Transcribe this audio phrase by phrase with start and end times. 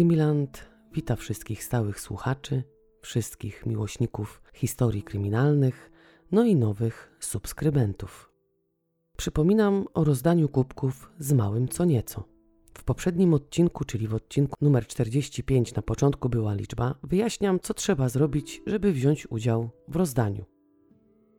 [0.00, 2.62] Krymiland wita wszystkich stałych słuchaczy,
[3.02, 5.90] wszystkich miłośników historii kryminalnych,
[6.32, 8.32] no i nowych subskrybentów.
[9.16, 12.24] Przypominam o rozdaniu kubków z małym co nieco.
[12.74, 18.08] W poprzednim odcinku, czyli w odcinku numer 45, na początku była liczba, wyjaśniam, co trzeba
[18.08, 20.44] zrobić, żeby wziąć udział w rozdaniu.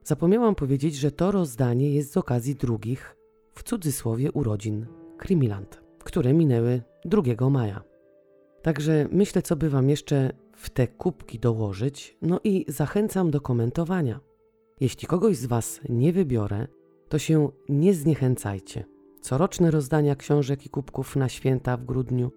[0.04, 3.16] Zapomniałam powiedzieć, że to rozdanie jest z okazji drugich,
[3.54, 4.86] w cudzysłowie urodzin,
[5.18, 7.91] Krimiland, które minęły 2 maja.
[8.62, 14.20] Także myślę, co by Wam jeszcze w te kubki dołożyć, no i zachęcam do komentowania.
[14.79, 16.68] Jeśli kogoś z Was nie wybiorę,
[17.10, 18.84] to się nie zniechęcajcie.
[19.21, 22.32] Coroczne rozdania książek i kubków na święta w grudniu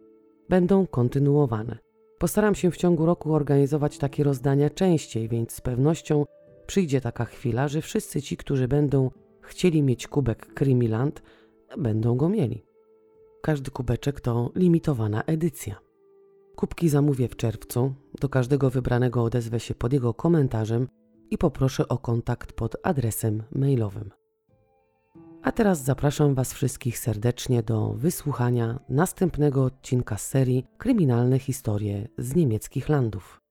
[0.48, 1.78] będą kontynuowane.
[2.18, 6.24] Postaram się w ciągu roku organizować takie rozdania częściej, więc z pewnością
[6.66, 11.22] przyjdzie taka chwila, że wszyscy ci, którzy będą chcieli mieć kubek Krimiland,
[11.78, 12.64] będą go mieli.
[13.42, 15.83] Każdy kubeczek to limitowana edycja.
[16.56, 17.94] Kubki zamówię w czerwcu.
[18.20, 20.88] Do każdego wybranego odezwę się pod jego komentarzem
[21.30, 24.10] i poproszę o kontakt pod adresem mailowym.
[25.42, 32.88] A teraz zapraszam Was wszystkich serdecznie do wysłuchania następnego odcinka serii Kryminalne historie z niemieckich
[32.88, 33.43] landów.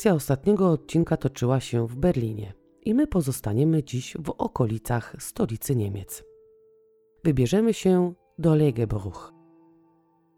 [0.00, 2.52] Akcja ostatniego odcinka toczyła się w Berlinie
[2.84, 6.24] i my pozostaniemy dziś w okolicach stolicy Niemiec.
[7.24, 9.32] Wybierzemy się do Legebruch.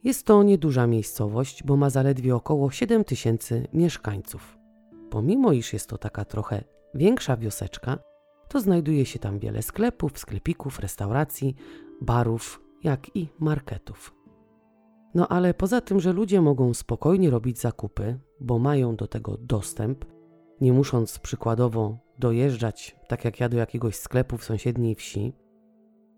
[0.04, 4.58] Jest to nieduża miejscowość, bo ma zaledwie około 7 tysięcy mieszkańców.
[5.10, 7.98] Pomimo iż jest to taka trochę większa wioseczka,
[8.48, 11.54] to znajduje się tam wiele sklepów, sklepików, restauracji,
[12.00, 14.21] barów, jak i marketów.
[15.14, 20.04] No ale poza tym, że ludzie mogą spokojnie robić zakupy, bo mają do tego dostęp,
[20.60, 25.32] nie musząc przykładowo dojeżdżać, tak jak ja, do jakiegoś sklepu w sąsiedniej wsi,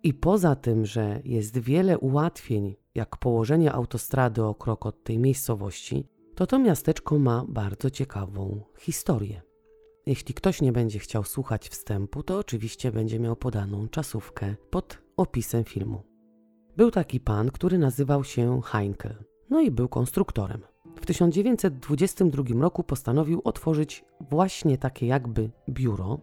[0.03, 6.09] i poza tym, że jest wiele ułatwień, jak położenie autostrady o krok od tej miejscowości,
[6.34, 9.43] to to miasteczko ma bardzo ciekawą historię.
[10.06, 15.65] Jeśli ktoś nie będzie chciał słuchać wstępu, to oczywiście będzie miał podaną czasówkę pod opisem
[15.65, 16.14] filmu.
[16.77, 20.61] Był taki pan, który nazywał się Heinkel, no i był konstruktorem.
[21.01, 26.19] W 1922 roku postanowił otworzyć właśnie takie jakby biuro,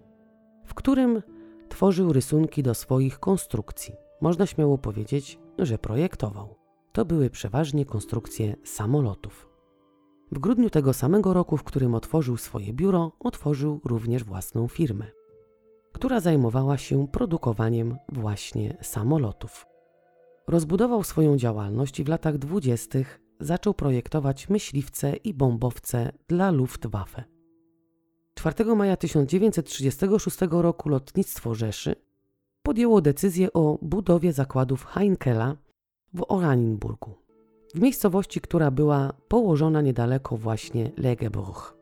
[0.65, 1.21] w którym
[1.69, 3.93] tworzył rysunki do swoich konstrukcji.
[4.21, 6.55] Można śmiało powiedzieć, że projektował.
[6.91, 9.49] To były przeważnie konstrukcje samolotów.
[10.31, 15.05] W grudniu tego samego roku, w którym otworzył swoje biuro, otworzył również własną firmę,
[15.91, 19.70] która zajmowała się produkowaniem właśnie samolotów.
[20.51, 27.23] Rozbudował swoją działalność i w latach dwudziestych zaczął projektować myśliwce i bombowce dla Luftwaffe.
[28.33, 31.95] 4 maja 1936 roku lotnictwo Rzeszy
[32.63, 35.55] podjęło decyzję o budowie zakładów Heinkela
[36.13, 37.13] w Oranienburgu,
[37.75, 41.77] w miejscowości, która była położona niedaleko właśnie Legebruch.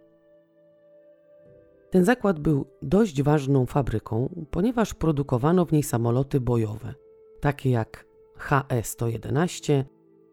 [1.90, 6.94] Ten zakład był dość ważną fabryką, ponieważ produkowano w niej samoloty bojowe,
[7.42, 8.09] takie jak
[8.40, 9.84] HE-111,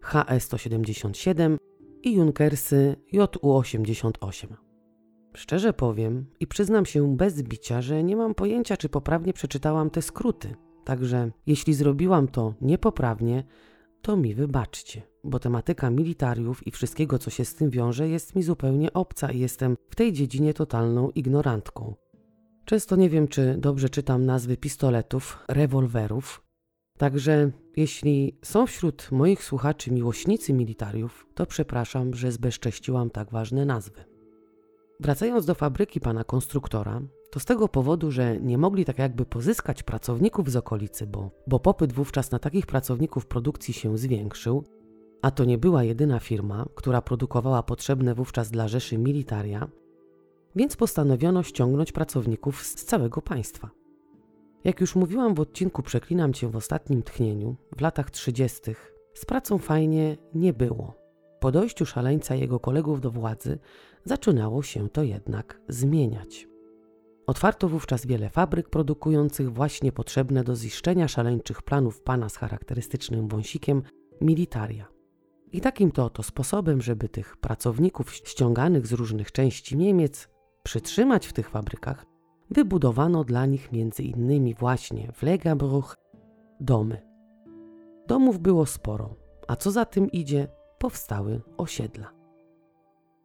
[0.02, 1.56] HE-177
[2.02, 4.46] i Junkersy JU-88.
[5.34, 10.02] Szczerze powiem i przyznam się bez bicia, że nie mam pojęcia, czy poprawnie przeczytałam te
[10.02, 10.54] skróty.
[10.84, 13.44] Także jeśli zrobiłam to niepoprawnie,
[14.02, 18.42] to mi wybaczcie, bo tematyka militariów i wszystkiego, co się z tym wiąże, jest mi
[18.42, 21.94] zupełnie obca i jestem w tej dziedzinie totalną ignorantką.
[22.64, 26.45] Często nie wiem, czy dobrze czytam nazwy pistoletów, rewolwerów,
[26.98, 34.04] Także jeśli są wśród moich słuchaczy miłośnicy militariów, to przepraszam, że zbezcześciłam tak ważne nazwy.
[35.00, 39.82] Wracając do fabryki pana konstruktora, to z tego powodu, że nie mogli tak jakby pozyskać
[39.82, 44.64] pracowników z okolicy, bo, bo popyt wówczas na takich pracowników produkcji się zwiększył,
[45.22, 49.68] a to nie była jedyna firma, która produkowała potrzebne wówczas dla Rzeszy militaria,
[50.56, 53.70] więc postanowiono ściągnąć pracowników z całego państwa.
[54.66, 58.60] Jak już mówiłam w odcinku Przeklinam Cię w ostatnim tchnieniu, w latach 30.
[59.14, 60.94] z pracą fajnie nie było.
[61.40, 63.58] Po dojściu szaleńca jego kolegów do władzy
[64.04, 66.48] zaczynało się to jednak zmieniać.
[67.26, 73.82] Otwarto wówczas wiele fabryk produkujących właśnie potrzebne do ziszczenia szaleńczych planów pana z charakterystycznym wąsikiem
[74.20, 74.88] militaria.
[75.52, 80.28] I takim to oto sposobem, żeby tych pracowników ściąganych z różnych części Niemiec
[80.62, 82.15] przytrzymać w tych fabrykach,
[82.50, 85.96] wybudowano dla nich innymi właśnie w Legabruch
[86.60, 87.02] domy.
[88.06, 89.14] Domów było sporo,
[89.48, 90.48] a co za tym idzie,
[90.78, 92.12] powstały osiedla.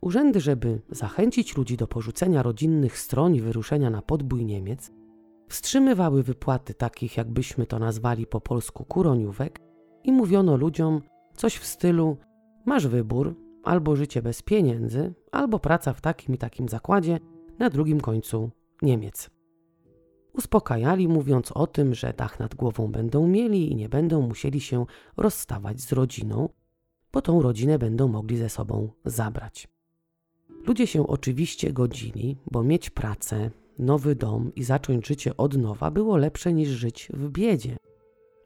[0.01, 4.91] Urzędy, żeby zachęcić ludzi do porzucenia rodzinnych stron i wyruszenia na podbój Niemiec,
[5.49, 9.59] wstrzymywały wypłaty takich, jakbyśmy to nazwali po polsku, kuroniówek
[10.03, 11.01] i mówiono ludziom
[11.35, 12.17] coś w stylu:
[12.65, 17.19] Masz wybór, albo życie bez pieniędzy, albo praca w takim i takim zakładzie
[17.59, 18.51] na drugim końcu
[18.81, 19.29] Niemiec.
[20.33, 24.85] Uspokajali, mówiąc o tym, że dach nad głową będą mieli i nie będą musieli się
[25.17, 26.49] rozstawać z rodziną,
[27.13, 29.67] bo tą rodzinę będą mogli ze sobą zabrać.
[30.67, 36.17] Ludzie się oczywiście godzili, bo mieć pracę, nowy dom i zacząć życie od nowa było
[36.17, 37.77] lepsze niż żyć w biedzie.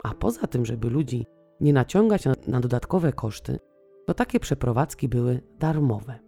[0.04, 1.26] A poza tym, żeby ludzi
[1.62, 3.60] nie naciągać na, dodatkowe koszty,
[4.06, 6.20] to takie przeprowadzki były darmowe.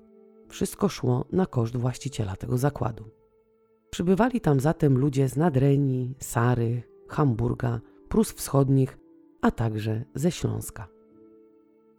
[0.49, 3.09] Wszystko szło na koszt właściciela tego zakładu.
[3.97, 8.97] Przybywali tam zatem ludzie z Nadrenii, Sary, Hamburga, Prus Wschodnich,
[9.41, 10.87] a także ze Śląska.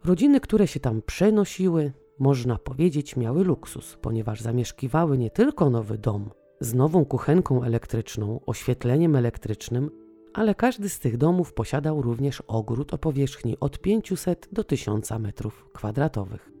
[0.05, 6.29] Rodziny, które się tam przenosiły, można powiedzieć, miały luksus, ponieważ zamieszkiwały nie tylko nowy dom
[6.59, 9.91] z nową kuchenką elektryczną, oświetleniem elektrycznym,
[10.33, 15.65] ale każdy z tych domów posiadał również ogród o powierzchni od 500 do 1000 metrów
[15.73, 16.51] kwadratowych.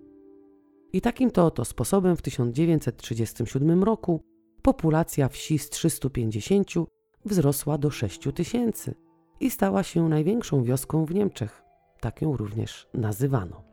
[0.93, 4.28] I takim to oto sposobem w 1937 roku
[4.61, 6.67] populacja wsi z 350
[7.25, 8.93] wzrosła do 6000
[9.39, 11.63] i stała się największą wioską w Niemczech.
[11.99, 13.63] Tak ją również nazywano.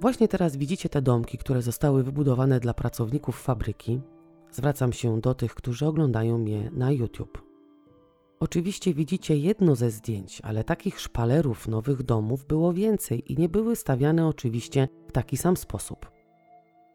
[0.00, 4.00] Właśnie teraz widzicie te domki, które zostały wybudowane dla pracowników fabryki.
[4.50, 7.42] Zwracam się do tych, którzy oglądają mnie na YouTube.
[8.40, 13.76] Oczywiście widzicie jedno ze zdjęć, ale takich szpalerów nowych domów było więcej i nie były
[13.76, 16.11] stawiane oczywiście w taki sam sposób.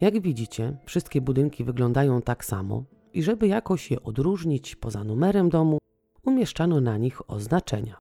[0.00, 5.78] Jak widzicie, wszystkie budynki wyglądają tak samo i żeby jakoś je odróżnić poza numerem domu,
[6.26, 7.98] umieszczano na nich oznaczenia.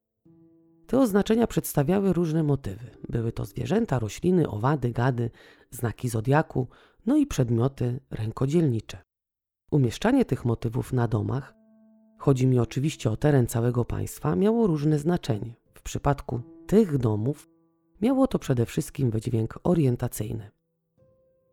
[0.87, 2.85] Te oznaczenia przedstawiały różne motywy.
[3.09, 5.29] Były to zwierzęta, rośliny, owady, gady,
[5.71, 6.67] znaki zodiaku,
[7.05, 8.97] no i przedmioty rękodzielnicze.
[9.71, 11.53] Umieszczanie tych motywów na domach,
[12.17, 15.53] chodzi mi oczywiście o teren całego państwa, miało różne znaczenie.
[15.73, 17.49] W przypadku tych domów
[18.01, 20.56] miało to przede wszystkim wydźwięk orientacyjny.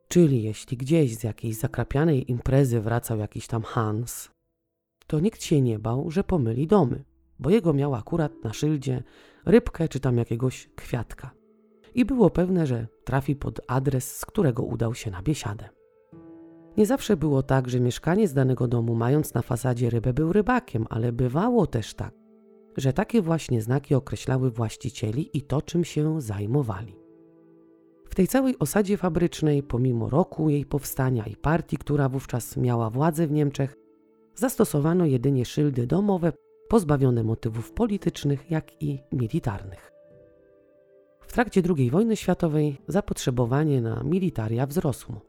[0.08, 4.30] Czyli jeśli gdzieś z jakiejś zakrapianej imprezy wracał jakiś tam Hans,
[5.06, 7.04] to nikt się nie bał, że pomyli domy,
[7.38, 9.02] bo jego miał akurat na szyldzie
[9.46, 11.30] rybkę czy tam jakiegoś kwiatka.
[11.94, 15.68] I było pewne, że trafi pod adres, z którego udał się na biesiadę.
[16.76, 21.12] Nie zawsze było tak, że mieszkaniec danego domu, mając na fasadzie rybę, był rybakiem, ale
[21.12, 22.14] bywało też tak,
[22.76, 27.03] że takie właśnie znaki określały właścicieli i to, czym się zajmowali.
[28.08, 33.26] W tej całej osadzie fabrycznej, pomimo roku jej powstania i partii, która wówczas miała władzę
[33.26, 33.76] w Niemczech,
[34.34, 36.32] zastosowano jedynie szyldy domowe,
[36.68, 39.92] pozbawione motywów politycznych, jak i militarnych.
[41.20, 45.20] W trakcie II wojny światowej zapotrzebowanie na militaria wzrosło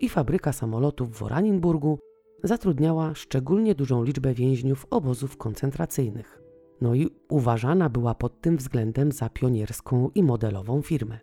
[0.00, 1.98] i fabryka samolotów w Oranienburgu
[2.44, 6.40] zatrudniała szczególnie dużą liczbę więźniów obozów koncentracyjnych.
[6.80, 11.18] No i uważana była pod tym względem za pionierską i modelową firmę.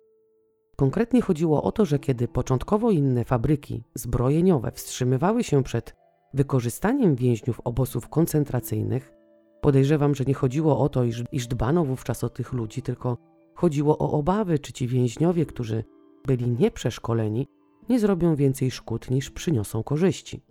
[0.78, 5.96] Konkretnie chodziło o to, że kiedy początkowo inne fabryki zbrojeniowe wstrzymywały się przed
[6.34, 9.12] wykorzystaniem więźniów obozów koncentracyjnych,
[9.60, 13.18] podejrzewam, że nie chodziło o to, iż, iż dbano wówczas o tych ludzi, tylko
[13.54, 15.84] chodziło o obawy, czy ci więźniowie, którzy
[16.26, 17.46] byli nieprzeszkoleni,
[17.88, 20.42] nie zrobią więcej szkód niż przyniosą korzyści.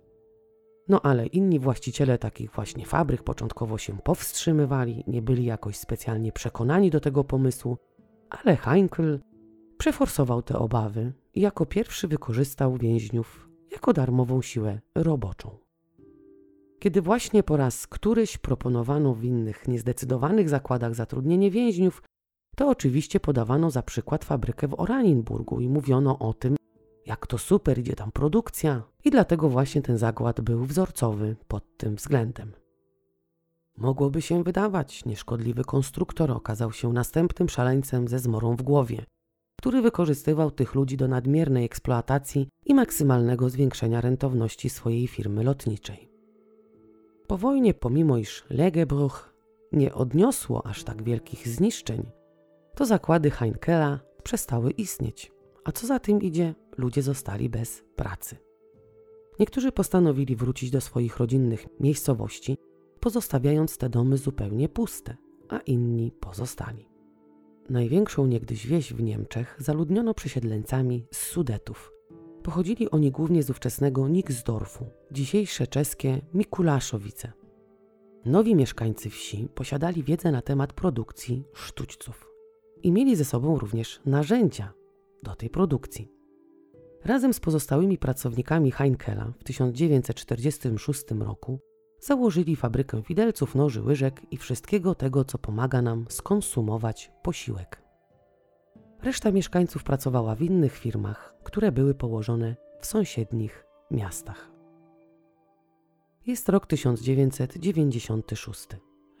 [0.88, 6.90] No ale inni właściciele takich właśnie fabryk początkowo się powstrzymywali, nie byli jakoś specjalnie przekonani
[6.90, 7.78] do tego pomysłu,
[8.30, 9.20] ale Heinkel
[9.78, 15.58] przeforsował te obawy i jako pierwszy wykorzystał więźniów jako darmową siłę roboczą.
[16.78, 22.02] Kiedy właśnie po raz któryś proponowano w innych niezdecydowanych zakładach zatrudnienie więźniów,
[22.56, 26.56] to oczywiście podawano za przykład fabrykę w Oranienburgu i mówiono o tym,
[27.06, 31.96] jak to super idzie tam produkcja, i dlatego właśnie ten zakład był wzorcowy pod tym
[31.96, 32.52] względem.
[33.76, 39.04] Mogłoby się wydawać, nieszkodliwy konstruktor okazał się następnym szaleńcem ze zmorą w głowie
[39.58, 46.10] który wykorzystywał tych ludzi do nadmiernej eksploatacji i maksymalnego zwiększenia rentowności swojej firmy lotniczej.
[47.26, 49.34] Po wojnie, pomimo iż Legebruch
[49.72, 52.10] nie odniosło aż tak wielkich zniszczeń,
[52.74, 55.32] to zakłady Heinkela przestały istnieć,
[55.64, 58.36] a co za tym idzie, ludzie zostali bez pracy.
[59.38, 62.58] Niektórzy postanowili wrócić do swoich rodzinnych miejscowości,
[63.00, 65.16] pozostawiając te domy zupełnie puste,
[65.48, 66.97] a inni pozostali.
[67.68, 71.92] Największą niegdyś wieś w Niemczech zaludniono przesiedleńcami z Sudetów.
[72.42, 77.32] Pochodzili oni głównie z ówczesnego Nixdorfu, dzisiejsze czeskie Mikulaszowice.
[78.24, 82.28] Nowi mieszkańcy wsi posiadali wiedzę na temat produkcji sztućców
[82.82, 84.72] i mieli ze sobą również narzędzia
[85.22, 86.12] do tej produkcji.
[87.04, 91.60] Razem z pozostałymi pracownikami Heinkela w 1946 roku
[92.00, 97.82] założyli fabrykę widelców, noży, łyżek i wszystkiego tego, co pomaga nam skonsumować posiłek.
[99.02, 104.50] Reszta mieszkańców pracowała w innych firmach, które były położone w sąsiednich miastach.
[106.26, 108.68] Jest rok 1996.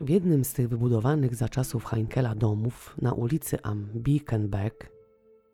[0.00, 4.90] W jednym z tych wybudowanych za czasów Heinkela domów na ulicy Am Biekenberg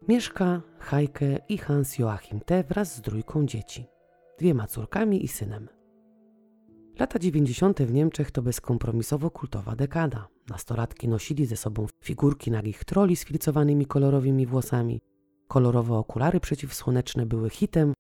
[0.09, 2.64] mieszka Heike i Hans Joachim T.
[2.64, 3.87] wraz z trójką dzieci,
[4.38, 5.69] dwiema córkami i synem.
[6.98, 7.82] Lata 90.
[7.82, 10.28] w Niemczech to bezkompromisowo kultowa dekada.
[10.48, 15.00] Nastolatki nosili ze sobą figurki nagich troli z filcowanymi kolorowymi włosami.
[15.48, 17.92] Kolorowe okulary przeciwsłoneczne były hitem,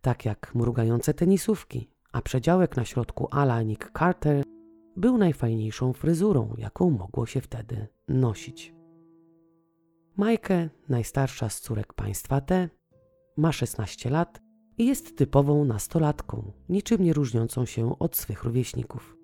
[0.00, 4.44] tak jak mrugające tenisówki, a przedziałek na środku ala Nick Carter
[4.96, 8.74] był najfajniejszą fryzurą, jaką mogło się wtedy nosić.
[10.16, 12.68] Majkę, najstarsza z córek państwa T,
[13.36, 14.43] ma 16 lat
[14.78, 19.16] i jest typową nastolatką, niczym nie różniącą się od swych rówieśników.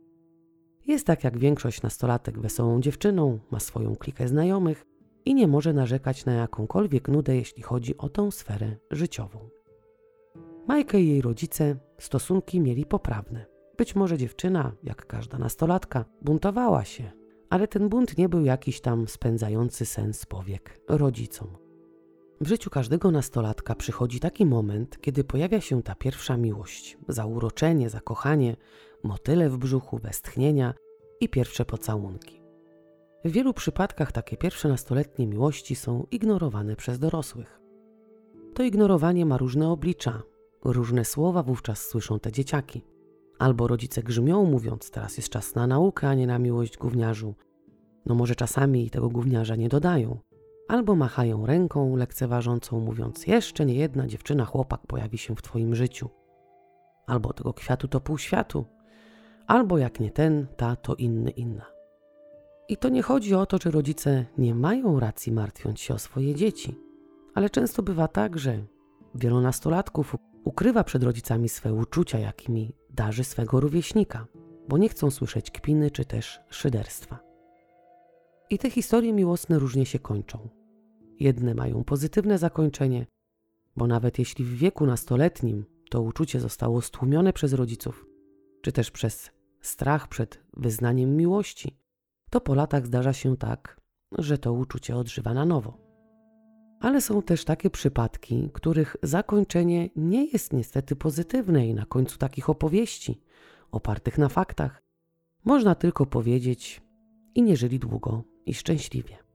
[0.86, 4.86] Jest tak jak większość nastolatek wesołą dziewczyną, ma swoją klikę znajomych
[5.24, 9.38] i nie może narzekać na jakąkolwiek nudę, jeśli chodzi o tą sferę życiową.
[10.68, 13.46] Majkę i jej rodzice stosunki mieli poprawne.
[13.78, 17.10] Być może dziewczyna, jak każda nastolatka, buntowała się,
[17.50, 21.69] ale ten bunt nie był jakiś tam spędzający sens powiek rodzicom.
[22.40, 28.56] W życiu każdego nastolatka przychodzi taki moment, kiedy pojawia się ta pierwsza miłość, zauroczenie, zakochanie,
[29.04, 30.74] motyle w brzuchu, westchnienia
[31.20, 32.42] i pierwsze pocałunki.
[33.24, 37.60] W wielu przypadkach takie pierwsze nastoletnie miłości są ignorowane przez dorosłych.
[38.54, 40.22] To ignorowanie ma różne oblicza,
[40.64, 42.84] różne słowa wówczas słyszą te dzieciaki.
[43.38, 47.34] Albo rodzice grzmią, mówiąc, teraz jest czas na naukę, a nie na miłość gówniarzu.
[48.06, 50.29] No może czasami tego gówniarza nie dodają.
[50.70, 56.08] Albo machają ręką lekceważącą, mówiąc, jeszcze nie jedna dziewczyna, chłopak pojawi się w twoim życiu.
[57.06, 58.64] Albo tego kwiatu to pół światu.
[59.46, 61.66] Albo jak nie ten, ta to inny, inna.
[62.68, 66.34] I to nie chodzi o to, że rodzice nie mają racji martwiąc się o swoje
[66.34, 66.74] dzieci,
[67.34, 68.58] ale często bywa tak, że
[69.14, 74.26] wielu nastolatków ukrywa przed rodzicami swe uczucia, jakimi darzy swego rówieśnika,
[74.68, 77.18] bo nie chcą słyszeć kpiny czy też szyderstwa.
[78.50, 80.59] I te historie miłosne różnie się kończą.
[81.20, 83.06] Jedne mają pozytywne zakończenie,
[83.76, 88.06] bo nawet jeśli w wieku nastoletnim to uczucie zostało stłumione przez rodziców,
[88.62, 91.76] czy też przez strach przed wyznaniem miłości,
[92.30, 93.80] to po latach zdarza się tak,
[94.18, 95.78] że to uczucie odżywa na nowo.
[96.80, 102.50] Ale są też takie przypadki, których zakończenie nie jest niestety pozytywne i na końcu takich
[102.50, 103.20] opowieści,
[103.72, 104.82] opartych na faktach,
[105.44, 106.82] można tylko powiedzieć
[107.34, 109.29] i nie żyli długo i szczęśliwie.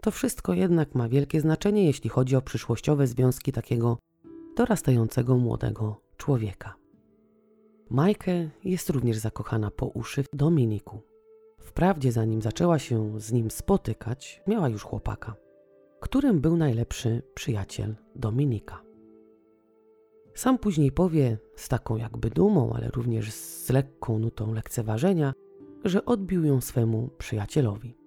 [0.00, 3.98] To wszystko jednak ma wielkie znaczenie, jeśli chodzi o przyszłościowe związki takiego
[4.56, 6.74] dorastającego młodego człowieka.
[7.90, 11.00] Majkę jest również zakochana po uszy w Dominiku.
[11.60, 15.36] Wprawdzie zanim zaczęła się z nim spotykać, miała już chłopaka,
[16.00, 18.82] którym był najlepszy przyjaciel Dominika.
[20.34, 25.34] Sam później powie z taką jakby dumą, ale również z lekką nutą lekceważenia,
[25.84, 28.05] że odbił ją swemu przyjacielowi.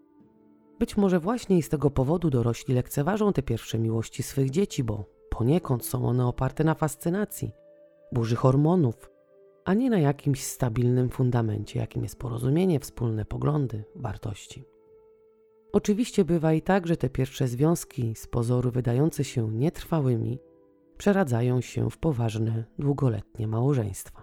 [0.80, 5.86] Być może właśnie z tego powodu dorośli lekceważą te pierwsze miłości swych dzieci, bo poniekąd
[5.86, 7.52] są one oparte na fascynacji,
[8.12, 9.10] burzy hormonów,
[9.66, 14.64] a nie na jakimś stabilnym fundamencie, jakim jest porozumienie, wspólne poglądy, wartości.
[15.74, 20.40] Oczywiście bywa i tak, że te pierwsze związki, z pozoru wydające się nietrwałymi,
[20.98, 24.19] przeradzają się w poważne, długoletnie małżeństwa.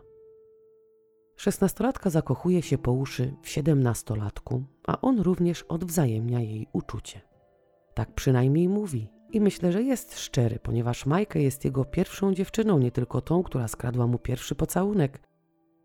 [1.36, 7.20] Szesnastolatka zakochuje się po uszy w siedemnastolatku, a on również odwzajemnia jej uczucie.
[7.94, 12.90] Tak przynajmniej mówi i myślę, że jest szczery, ponieważ Majka jest jego pierwszą dziewczyną, nie
[12.90, 15.20] tylko tą, która skradła mu pierwszy pocałunek,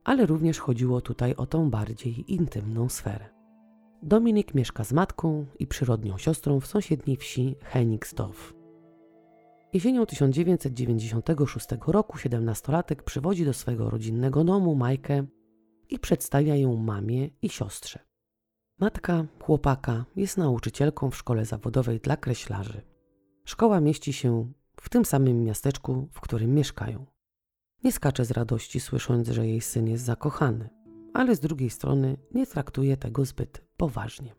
[0.03, 3.29] ale również chodziło tutaj o tą bardziej intymną sferę.
[4.03, 8.53] Dominik mieszka z matką i przyrodnią siostrą w sąsiedniej wsi Henningsdorf.
[9.73, 15.25] Jesienią 1996 roku siedemnastolatek przywodzi do swego rodzinnego domu Majkę
[15.91, 17.99] i przedstawia ją mamie i siostrze.
[18.79, 22.81] Matka chłopaka jest nauczycielką w szkole zawodowej dla kreślarzy.
[23.45, 27.05] Szkoła mieści się w tym samym miasteczku, w którym mieszkają.
[27.83, 30.69] Nie skacze z radości, słysząc, że jej syn jest zakochany,
[31.13, 34.35] ale z drugiej strony nie traktuje tego zbyt poważnie.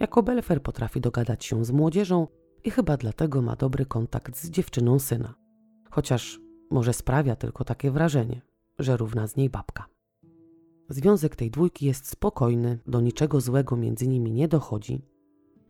[0.00, 2.26] Jako Belfer potrafi dogadać się z młodzieżą
[2.64, 5.34] i chyba dlatego ma dobry kontakt z dziewczyną syna.
[5.90, 6.40] chociaż
[6.70, 8.42] może sprawia tylko takie wrażenie,
[8.78, 9.86] że równa z niej babka.
[10.88, 15.02] Związek tej dwójki jest spokojny, do niczego złego między nimi nie dochodzi.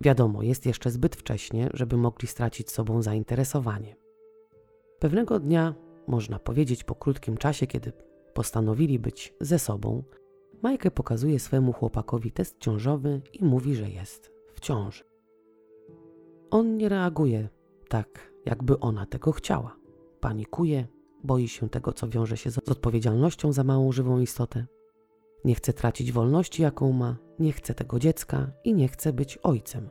[0.01, 3.97] Wiadomo, jest jeszcze zbyt wcześnie, żeby mogli stracić sobą zainteresowanie.
[4.99, 5.75] Pewnego dnia,
[6.07, 7.93] można powiedzieć po krótkim czasie, kiedy
[8.35, 10.03] postanowili być ze sobą,
[10.63, 15.05] Majkę pokazuje swemu chłopakowi test ciążowy i mówi, że jest w ciąży.
[16.51, 17.49] On nie reaguje
[17.89, 19.77] tak, jakby ona tego chciała.
[20.21, 20.87] Panikuje,
[21.25, 24.67] boi się tego, co wiąże się z odpowiedzialnością za małą żywą istotę.
[25.45, 29.89] Nie chce tracić wolności, jaką ma, nie chce tego dziecka i nie chce być ojcem.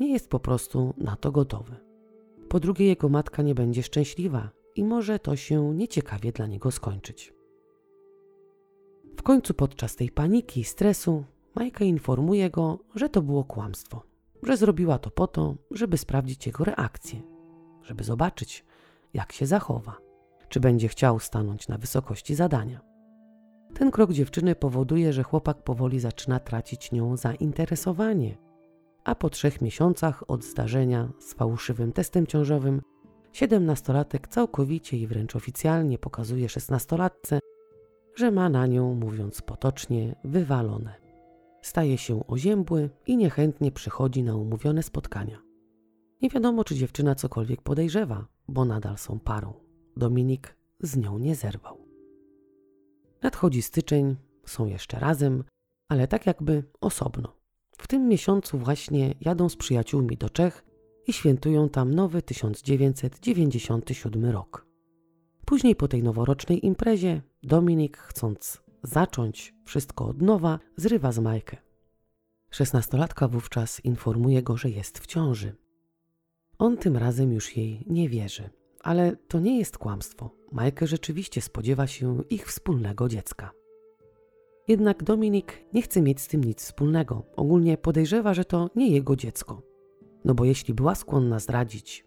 [0.00, 1.76] Nie jest po prostu na to gotowy.
[2.48, 7.32] Po drugie, jego matka nie będzie szczęśliwa i może to się nieciekawie dla niego skończyć.
[9.16, 11.24] W końcu podczas tej paniki i stresu
[11.54, 14.02] Majka informuje go, że to było kłamstwo,
[14.42, 17.22] że zrobiła to po to, żeby sprawdzić jego reakcję,
[17.82, 18.64] żeby zobaczyć,
[19.14, 19.96] jak się zachowa,
[20.48, 22.89] czy będzie chciał stanąć na wysokości zadania.
[23.74, 28.36] Ten krok dziewczyny powoduje, że chłopak powoli zaczyna tracić nią zainteresowanie,
[29.04, 32.82] a po trzech miesiącach od zdarzenia z fałszywym testem ciążowym,
[33.32, 37.38] siedemnastolatek całkowicie i wręcz oficjalnie pokazuje szesnastolatce,
[38.14, 40.94] że ma na nią, mówiąc potocznie, wywalone.
[41.62, 45.42] Staje się oziębły i niechętnie przychodzi na umówione spotkania.
[46.22, 49.54] Nie wiadomo, czy dziewczyna cokolwiek podejrzewa, bo nadal są parą.
[49.96, 51.79] Dominik z nią nie zerwał.
[53.22, 55.44] Nadchodzi styczeń, są jeszcze razem,
[55.88, 57.36] ale tak jakby osobno.
[57.78, 60.64] W tym miesiącu właśnie jadą z przyjaciółmi do Czech
[61.06, 64.66] i świętują tam nowy 1997 rok.
[65.44, 71.56] Później po tej noworocznej imprezie Dominik, chcąc zacząć wszystko od nowa, zrywa z Majkę.
[72.50, 75.56] Szesnastolatka wówczas informuje go, że jest w ciąży.
[76.58, 78.50] On tym razem już jej nie wierzy,
[78.80, 80.30] ale to nie jest kłamstwo.
[80.52, 83.50] Majkę rzeczywiście spodziewa się ich wspólnego dziecka.
[84.68, 87.22] Jednak Dominik nie chce mieć z tym nic wspólnego.
[87.36, 89.62] Ogólnie podejrzewa, że to nie jego dziecko.
[90.24, 92.04] No bo jeśli była skłonna zdradzić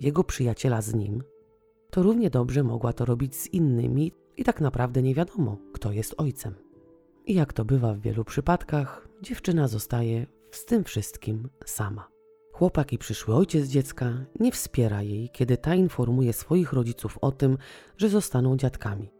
[0.00, 1.22] jego przyjaciela z nim,
[1.90, 6.14] to równie dobrze mogła to robić z innymi i tak naprawdę nie wiadomo, kto jest
[6.18, 6.54] ojcem.
[7.26, 12.19] I jak to bywa w wielu przypadkach, dziewczyna zostaje z tym wszystkim sama.
[12.60, 17.58] Chłopak i przyszły ojciec dziecka nie wspiera jej, kiedy ta informuje swoich rodziców o tym,
[17.96, 19.10] że zostaną dziadkami.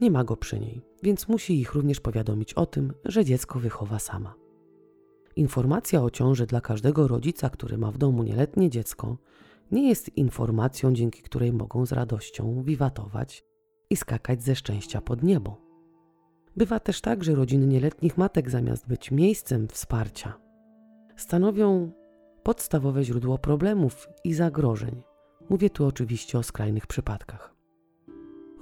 [0.00, 3.98] Nie ma go przy niej, więc musi ich również powiadomić o tym, że dziecko wychowa
[3.98, 4.34] sama.
[5.36, 9.18] Informacja o ciąży dla każdego rodzica, który ma w domu nieletnie dziecko,
[9.70, 13.44] nie jest informacją, dzięki której mogą z radością wiwatować
[13.90, 15.56] i skakać ze szczęścia pod niebo.
[16.56, 20.38] Bywa też tak, że rodziny nieletnich matek zamiast być miejscem wsparcia,
[21.16, 21.99] stanowią
[22.42, 25.02] podstawowe źródło problemów i zagrożeń.
[25.50, 27.54] Mówię tu oczywiście o skrajnych przypadkach.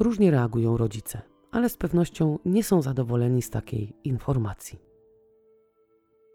[0.00, 4.78] Różnie reagują rodzice, ale z pewnością nie są zadowoleni z takiej informacji.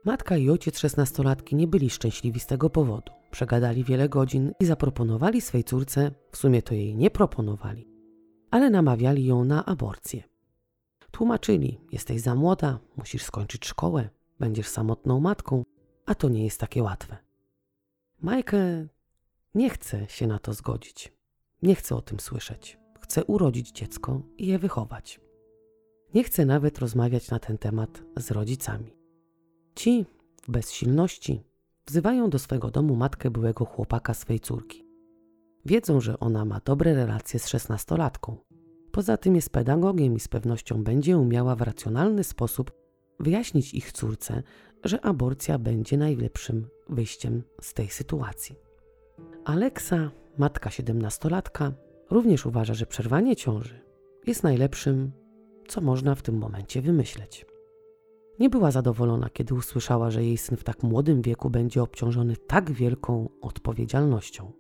[0.06, 3.12] Matka i ojciec szesnastolatki nie byli szczęśliwi z tego powodu.
[3.32, 7.88] Przegadali wiele godzin i zaproponowali swej córce, w sumie to jej nie proponowali,
[8.52, 10.24] ale namawiali ją na aborcję.
[11.12, 15.64] Tłumaczyli: Jesteś za młoda, musisz skończyć szkołę, będziesz samotną matką,
[16.06, 17.18] a to nie jest takie łatwe.
[18.24, 18.88] Majkę
[19.56, 21.14] nie chce się na to zgodzić.
[21.62, 22.80] Nie chce o tym słyszeć.
[23.00, 25.20] Chce urodzić dziecko i je wychować.
[26.14, 28.96] Nie chce nawet rozmawiać na ten temat z rodzicami.
[29.76, 30.06] Ci
[30.44, 31.44] w bezsilności
[31.86, 34.86] wzywają do swego domu matkę byłego chłopaka swej córki.
[35.66, 38.38] Wiedzą, że ona ma dobre relacje z szesnastolatką.
[38.92, 42.72] Poza tym jest pedagogiem i z pewnością będzie umiała w racjonalny sposób
[43.20, 44.44] wyjaśnić ich córce,
[44.84, 48.56] że aborcja będzie najlepszym wyjściem z tej sytuacji.
[49.46, 51.72] Aleksa, matka siedemnastolatka,
[52.10, 53.80] również uważa, że przerwanie ciąży
[54.28, 55.12] jest najlepszym,
[55.68, 57.46] co można w tym momencie wymyśleć.
[58.40, 62.72] Nie była zadowolona, kiedy usłyszała, że jej syn w tak młodym wieku będzie obciążony tak
[62.72, 64.52] wielką odpowiedzialnością.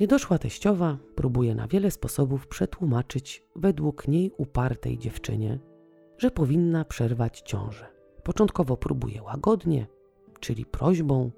[0.00, 5.58] Niedoszła teściowa próbuje na wiele sposobów przetłumaczyć według niej upartej dziewczynie,
[6.18, 7.95] że powinna przerwać ciążę.
[8.26, 9.86] Początkowo próbuje łagodnie,
[10.40, 11.30] czyli prośbą,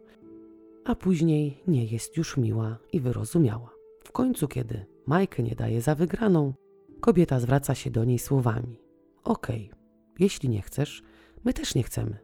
[0.85, 3.71] a później nie jest już miła i wyrozumiała.
[4.05, 6.55] W końcu, kiedy Majkę nie daje za wygraną,
[7.01, 8.81] kobieta zwraca się do niej słowami:
[9.25, 9.79] Okej, okay,
[10.19, 11.03] jeśli nie chcesz,
[11.45, 12.19] my też nie chcemy,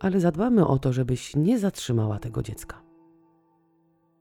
[0.00, 2.82] ale zadbamy o to, żebyś nie zatrzymała tego dziecka.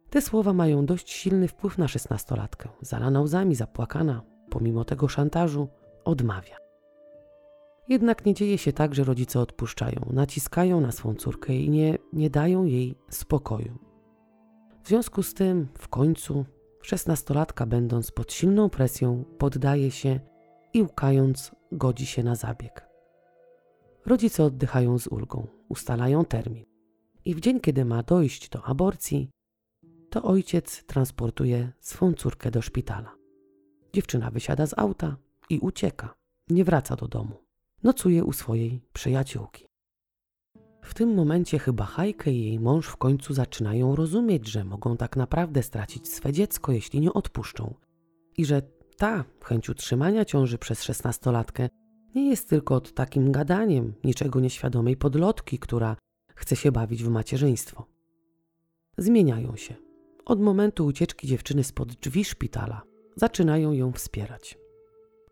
[0.10, 2.70] Te słowa mają dość silny wpływ na szesnastolatkę.
[2.82, 5.68] Zalana łzami, zapłakana, pomimo tego szantażu,
[6.06, 6.61] odmawia.
[7.92, 12.30] Jednak nie dzieje się tak, że rodzice odpuszczają, naciskają na swą córkę i nie, nie
[12.30, 13.78] dają jej spokoju.
[14.84, 16.46] W związku z tym, w końcu,
[16.82, 20.20] szesnastolatka, będąc pod silną presją, poddaje się
[20.74, 22.88] i łkając godzi się na zabieg.
[24.06, 26.66] Rodzice oddychają z ulgą, ustalają termin.
[27.26, 29.30] I w dzień, kiedy ma dojść do aborcji,
[30.10, 33.16] to ojciec transportuje swą córkę do szpitala.
[33.94, 35.18] Dziewczyna wysiada z auta
[35.50, 36.14] i ucieka.
[36.50, 37.51] Nie wraca do domu.
[37.84, 39.66] Nocuje u swojej przyjaciółki.
[40.82, 45.18] W tym momencie chyba Hajkę i jej mąż w końcu zaczynają rozumieć, że mogą tak
[45.18, 47.74] naprawdę stracić swe dziecko, jeśli nie odpuszczą.
[48.38, 48.62] I że
[48.98, 51.70] ta chęć utrzymania ciąży przez szesnastolatkę
[52.16, 55.96] nie jest tylko od takim gadaniem niczego nieświadomej podlotki, która
[56.36, 57.86] chce się bawić w macierzyństwo.
[58.98, 59.76] Zmieniają się.
[60.26, 62.82] Od momentu ucieczki dziewczyny spod drzwi szpitala
[63.16, 64.61] zaczynają ją wspierać.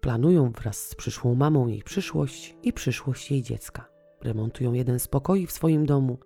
[0.02, 3.90] Planują wraz z przyszłą mamą jej przyszłość i przyszłość jej dziecka.
[4.22, 6.18] Remontują jeden z pokoi w swoim domu,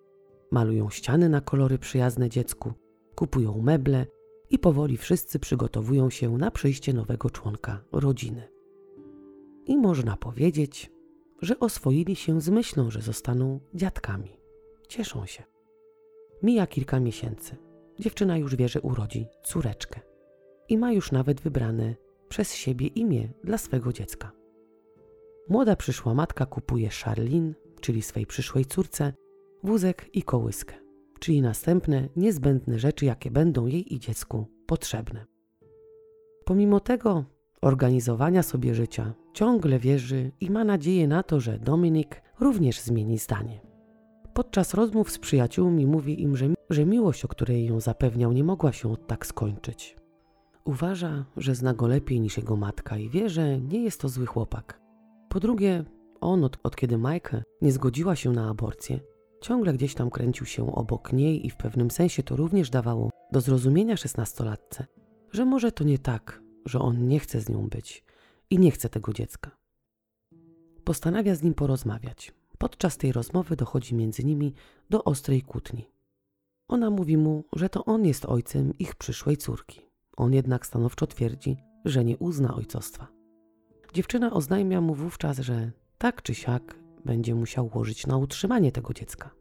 [0.51, 2.73] malują ściany na kolory przyjazne dziecku,
[3.15, 4.05] kupują meble
[4.49, 8.49] i powoli wszyscy przygotowują się na przyjście nowego członka rodziny.
[9.65, 10.91] I można powiedzieć,
[11.41, 14.37] że oswoili się z myślą, że zostaną dziadkami.
[14.87, 15.43] Cieszą się.
[16.43, 17.55] Mija kilka miesięcy.
[17.99, 19.99] Dziewczyna już wie, że urodzi córeczkę
[20.69, 21.95] i ma już nawet wybrane
[22.33, 24.31] przez siebie imię dla swego dziecka.
[25.49, 29.13] Młoda przyszła matka kupuje Charlene, czyli swej przyszłej córce,
[29.63, 30.75] wózek i kołyskę,
[31.19, 35.25] czyli następne niezbędne rzeczy, jakie będą jej i dziecku potrzebne.
[36.45, 37.25] Pomimo tego
[37.61, 43.61] organizowania sobie życia ciągle wierzy i ma nadzieję na to, że Dominik również zmieni zdanie.
[44.33, 48.71] Podczas rozmów z przyjaciółmi mówi im, że, że miłość, o której ją zapewniał, nie mogła
[48.71, 50.02] się tak skończyć.
[50.65, 54.25] Uważa, że zna go lepiej niż jego matka i wie, że nie jest to zły
[54.25, 54.81] chłopak.
[55.29, 55.83] Po drugie,
[56.21, 58.99] on, od, od kiedy Majka nie zgodziła się na aborcję,
[59.41, 63.41] ciągle gdzieś tam kręcił się obok niej i w pewnym sensie to również dawało do
[63.41, 64.85] zrozumienia szesnastolatce,
[65.31, 68.03] że może to nie tak, że on nie chce z nią być
[68.49, 69.51] i nie chce tego dziecka.
[70.83, 72.33] Postanawia z nim porozmawiać.
[72.57, 74.53] Podczas tej rozmowy dochodzi między nimi
[74.89, 75.89] do ostrej kłótni.
[76.67, 79.92] Ona mówi mu, że to on jest ojcem ich przyszłej córki.
[80.17, 83.07] On jednak stanowczo twierdzi, że nie uzna ojcostwa.
[83.93, 89.31] Dziewczyna oznajmia mu wówczas, że tak czy siak będzie musiał łożyć na utrzymanie tego dziecka.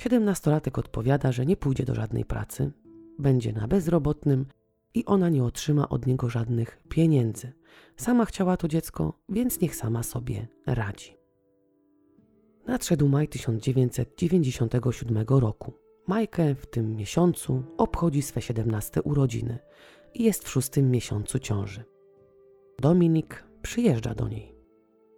[0.00, 2.72] Siedemnastolatek odpowiada, że nie pójdzie do żadnej pracy,
[3.18, 4.46] będzie na bezrobotnym
[4.94, 7.52] i ona nie otrzyma od niego żadnych pieniędzy.
[7.96, 11.16] Sama chciała to dziecko, więc niech sama sobie radzi.
[12.66, 15.83] Nadszedł maj 1997 roku.
[16.06, 19.58] Majkę w tym miesiącu obchodzi swe 17 urodziny
[20.14, 21.84] i jest w szóstym miesiącu ciąży.
[22.78, 24.54] Dominik przyjeżdża do niej.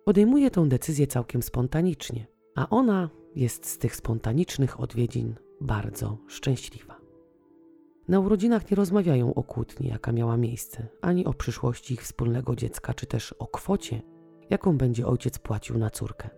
[0.05, 7.01] Podejmuje tę decyzję całkiem spontanicznie, a ona jest z tych spontanicznych odwiedzin bardzo szczęśliwa.
[8.09, 12.94] Na urodzinach nie rozmawiają o kłótni, jaka miała miejsce, ani o przyszłości ich wspólnego dziecka,
[12.94, 14.03] czy też o kwocie,
[14.51, 16.31] jaką będzie ojciec płacił na córkę.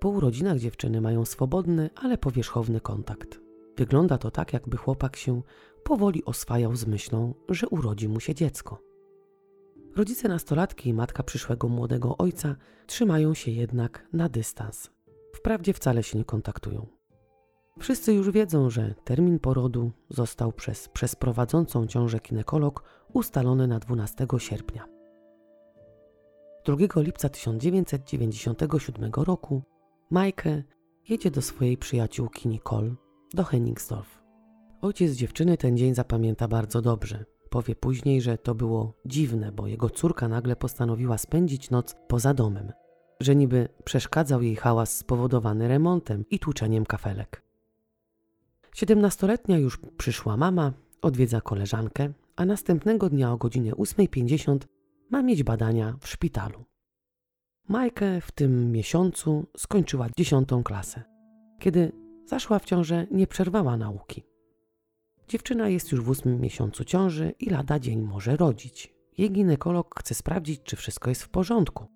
[0.00, 3.41] Po urodzinach dziewczyny mają swobodny, ale powierzchowny kontakt.
[3.76, 5.42] Wygląda to tak, jakby chłopak się
[5.84, 8.78] powoli oswajał z myślą, że urodzi mu się dziecko.
[9.96, 12.56] Rodzice nastolatki i matka przyszłego młodego ojca
[12.86, 14.90] trzymają się jednak na dystans.
[15.34, 16.86] Wprawdzie wcale się nie kontaktują.
[17.78, 22.82] Wszyscy już wiedzą, że termin porodu został przez, przez prowadzącą ciążę ginekolog
[23.12, 24.88] ustalony na 12 sierpnia.
[26.64, 29.62] 2 lipca 1997 roku
[30.10, 30.62] Majkę
[31.08, 32.94] jedzie do swojej przyjaciółki Nicole
[33.34, 34.22] do Henningsdorf.
[34.80, 37.24] Ojciec dziewczyny ten dzień zapamięta bardzo dobrze.
[37.50, 42.72] Powie później, że to było dziwne, bo jego córka nagle postanowiła spędzić noc poza domem,
[43.20, 47.42] że niby przeszkadzał jej hałas spowodowany remontem i tłuczeniem kafelek.
[48.74, 54.58] Siedemnastoletnia już przyszła mama, odwiedza koleżankę, a następnego dnia o godzinie 8.50
[55.10, 56.64] ma mieć badania w szpitalu.
[57.68, 61.02] Majkę w tym miesiącu skończyła dziesiątą klasę.
[61.58, 64.22] Kiedy zaszła w ciążę, nie przerwała nauki.
[65.28, 68.94] Dziewczyna jest już w ósmym miesiącu ciąży i lada dzień może rodzić.
[69.18, 71.86] Jej ginekolog chce sprawdzić, czy wszystko jest w porządku.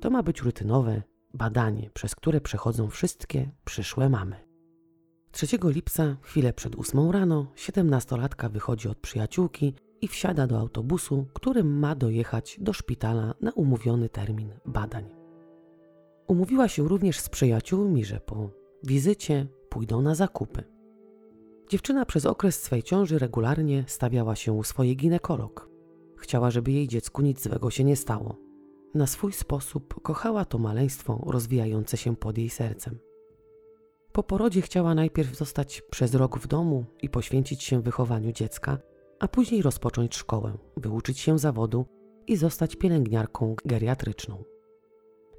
[0.00, 1.02] To ma być rutynowe
[1.34, 4.36] badanie, przez które przechodzą wszystkie przyszłe mamy.
[5.32, 11.78] 3 lipca, chwilę przed ósmą rano, siedemnastolatka wychodzi od przyjaciółki i wsiada do autobusu, którym
[11.78, 15.04] ma dojechać do szpitala na umówiony termin badań.
[16.26, 18.50] Umówiła się również z przyjaciółmi, że po
[18.82, 20.64] wizycie pójdą na zakupy.
[21.68, 25.70] Dziewczyna przez okres swej ciąży regularnie stawiała się u swojej ginekolog.
[26.16, 28.36] Chciała, żeby jej dziecku nic złego się nie stało.
[28.94, 32.98] Na swój sposób kochała to maleństwo rozwijające się pod jej sercem.
[34.12, 38.78] Po porodzie chciała najpierw zostać przez rok w domu i poświęcić się wychowaniu dziecka,
[39.20, 41.86] a później rozpocząć szkołę, wyuczyć się zawodu
[42.26, 44.44] i zostać pielęgniarką geriatryczną.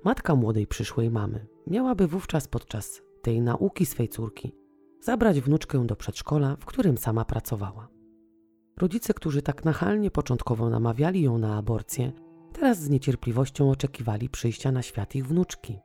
[0.03, 4.55] Matka młodej przyszłej mamy miałaby wówczas podczas tej nauki swej córki
[5.01, 7.87] zabrać wnuczkę do przedszkola, w którym sama pracowała.
[8.77, 12.11] Rodzice, którzy tak nachalnie początkowo namawiali ją na aborcję,
[12.53, 15.79] teraz z niecierpliwością oczekiwali przyjścia na świat ich wnuczki.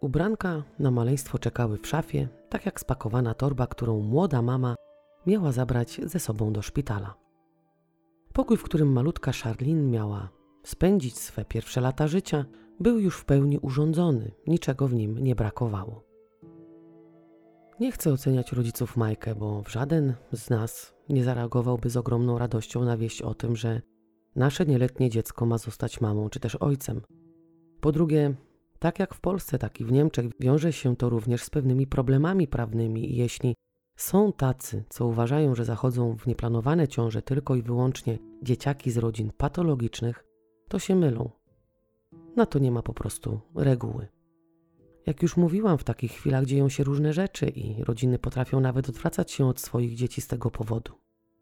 [0.00, 4.74] Ubranka na maleństwo czekały w szafie, tak jak spakowana torba, którą młoda mama
[5.26, 7.14] miała zabrać ze sobą do szpitala.
[8.32, 10.28] Pokój, w którym malutka Charlene miała
[10.62, 12.44] spędzić swe pierwsze lata życia,
[12.80, 16.07] był już w pełni urządzony, niczego w nim nie brakowało.
[17.80, 22.96] Nie chcę oceniać rodziców Majkę, bo żaden z nas nie zareagowałby z ogromną radością na
[22.96, 23.82] wieść o tym, że
[24.36, 27.00] nasze nieletnie dziecko ma zostać mamą czy też ojcem.
[27.80, 28.34] Po drugie,
[28.78, 32.48] tak jak w Polsce, tak i w Niemczech wiąże się to również z pewnymi problemami
[32.48, 33.54] prawnymi i jeśli
[33.96, 39.30] są tacy, co uważają, że zachodzą w nieplanowane ciąże tylko i wyłącznie dzieciaki z rodzin
[39.36, 40.24] patologicznych,
[40.68, 41.30] to się mylą.
[42.36, 44.17] Na to nie ma po prostu reguły.
[45.08, 49.30] Jak już mówiłam, w takich chwilach dzieją się różne rzeczy i rodziny potrafią nawet odwracać
[49.30, 50.92] się od swoich dzieci z tego powodu.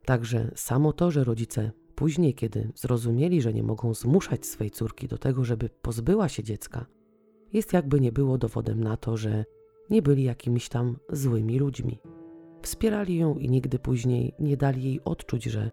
[0.04, 5.18] Także samo to, że rodzice później, kiedy zrozumieli, że nie mogą zmuszać swej córki do
[5.18, 6.86] tego, żeby pozbyła się dziecka,
[7.52, 9.44] jest jakby nie było dowodem na to, że
[9.90, 11.98] nie byli jakimiś tam złymi ludźmi.
[12.62, 15.70] Wspierali ją i nigdy później nie dali jej odczuć, że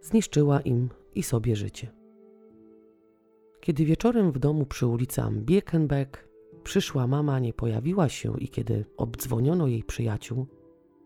[0.00, 1.92] zniszczyła im i sobie życie.
[3.60, 6.26] Kiedy wieczorem w domu przy ulicy Ambiekenbeck
[6.66, 10.46] przyszła mama nie pojawiła się i kiedy obdzwoniono jej przyjaciół,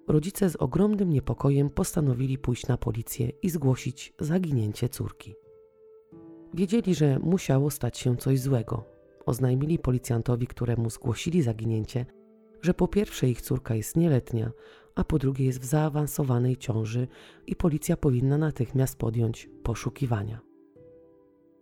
[0.09, 5.35] rodzice z ogromnym niepokojem postanowili pójść na policję i zgłosić zaginięcie córki.
[6.55, 8.85] Wiedzieli, że musiało stać się coś złego.
[9.27, 12.07] Oznajmili policjantowi, któremu zgłosili zaginięcie,
[12.63, 14.51] że po pierwsze ich córka jest nieletnia,
[14.95, 17.09] a po drugie jest w zaawansowanej ciąży
[17.47, 20.50] i policja powinna natychmiast podjąć poszukiwania.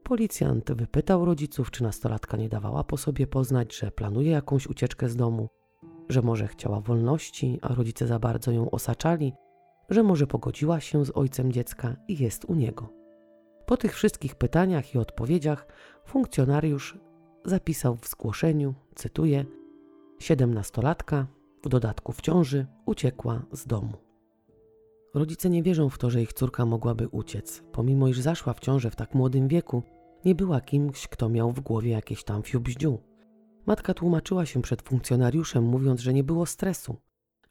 [0.08, 5.16] Policjant wypytał rodziców, czy nastolatka nie dawała po sobie poznać, że planuje jakąś ucieczkę z
[5.16, 5.48] domu,
[6.08, 9.32] że może chciała wolności, a rodzice za bardzo ją osaczali,
[9.88, 12.88] że może pogodziła się z ojcem dziecka i jest u niego.
[13.66, 15.66] Po tych wszystkich pytaniach i odpowiedziach
[16.06, 16.98] funkcjonariusz
[17.44, 19.44] zapisał w zgłoszeniu, cytuję,
[20.18, 21.26] siedemnastolatka,
[21.64, 23.92] w dodatku w ciąży, uciekła z domu.
[25.14, 28.90] Rodzice nie wierzą w to, że ich córka mogłaby uciec, pomimo iż zaszła w ciążę
[28.90, 29.82] w tak młodym wieku
[30.24, 32.98] nie była kimś, kto miał w głowie jakieś tam fiubździu.
[33.66, 36.96] Matka tłumaczyła się przed funkcjonariuszem, mówiąc, że nie było stresu,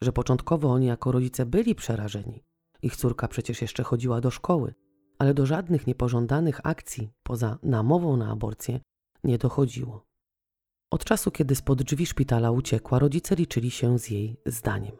[0.00, 2.44] że początkowo oni jako rodzice byli przerażeni.
[2.82, 4.74] Ich córka przecież jeszcze chodziła do szkoły,
[5.18, 8.80] ale do żadnych niepożądanych akcji poza namową na aborcję
[9.24, 10.06] nie dochodziło.
[10.90, 14.96] Od czasu, kiedy spod drzwi szpitala uciekła, rodzice liczyli się z jej zdaniem.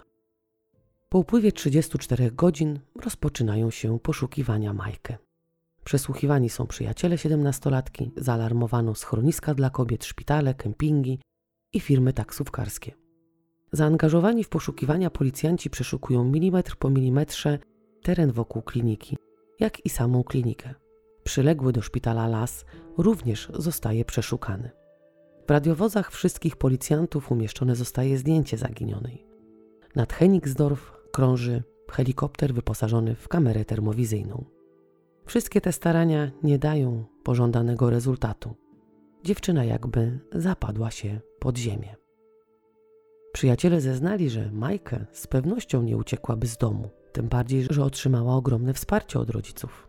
[1.08, 5.27] Po upływie 34 godzin rozpoczynają się poszukiwania Majkę.
[5.88, 11.20] Przesłuchiwani są przyjaciele siedemnastolatki, zaalarmowano schroniska dla kobiet, szpitale, kempingi
[11.72, 12.92] i firmy taksówkarskie.
[13.72, 17.58] Zaangażowani w poszukiwania policjanci przeszukują milimetr po milimetrze
[18.02, 19.16] teren wokół kliniki,
[19.60, 20.74] jak i samą klinikę.
[21.24, 22.64] Przyległy do szpitala las
[22.98, 24.70] również zostaje przeszukany.
[25.46, 29.26] W radiowozach wszystkich policjantów umieszczone zostaje zdjęcie zaginionej.
[29.94, 34.57] Nad Henigsdorf krąży helikopter wyposażony w kamerę termowizyjną.
[35.28, 38.54] Wszystkie te starania nie dają pożądanego rezultatu.
[39.24, 41.96] Dziewczyna jakby zapadła się pod ziemię.
[43.32, 48.74] Przyjaciele zeznali, że Majkę z pewnością nie uciekłaby z domu, tym bardziej, że otrzymała ogromne
[48.74, 49.88] wsparcie od rodziców.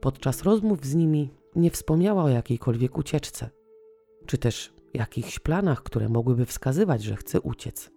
[0.00, 3.50] Podczas rozmów z nimi nie wspomniała o jakiejkolwiek ucieczce,
[4.26, 7.90] czy też jakichś planach, które mogłyby wskazywać, że chce uciec.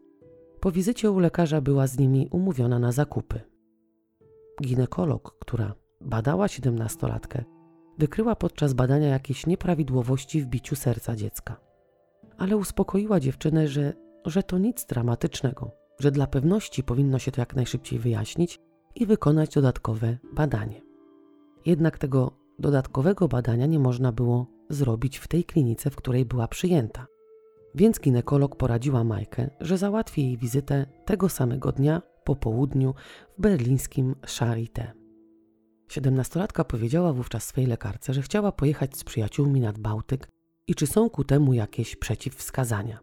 [0.60, 3.42] Po wizycie u lekarza była z nimi umówiona na zakupy.
[4.62, 7.43] Ginekolog, która badała siedemnastolatkę,
[7.97, 11.59] wykryła podczas badania jakieś nieprawidłowości w biciu serca dziecka.
[12.38, 13.93] Ale uspokoiła dziewczynę, że,
[14.25, 18.59] że to nic dramatycznego, że dla pewności powinno się to jak najszybciej wyjaśnić
[18.95, 20.81] i wykonać dodatkowe badanie.
[21.65, 27.07] Jednak tego dodatkowego badania nie można było zrobić w tej klinice, w której była przyjęta.
[27.75, 32.93] Więc ginekolog poradziła Majkę, że załatwi jej wizytę tego samego dnia po południu
[33.38, 34.98] w berlińskim Charité.
[35.89, 40.28] Siedemnastolatka powiedziała wówczas swej lekarce, że chciała pojechać z przyjaciółmi nad Bałtyk
[40.67, 42.99] i czy są ku temu jakieś przeciwwskazania.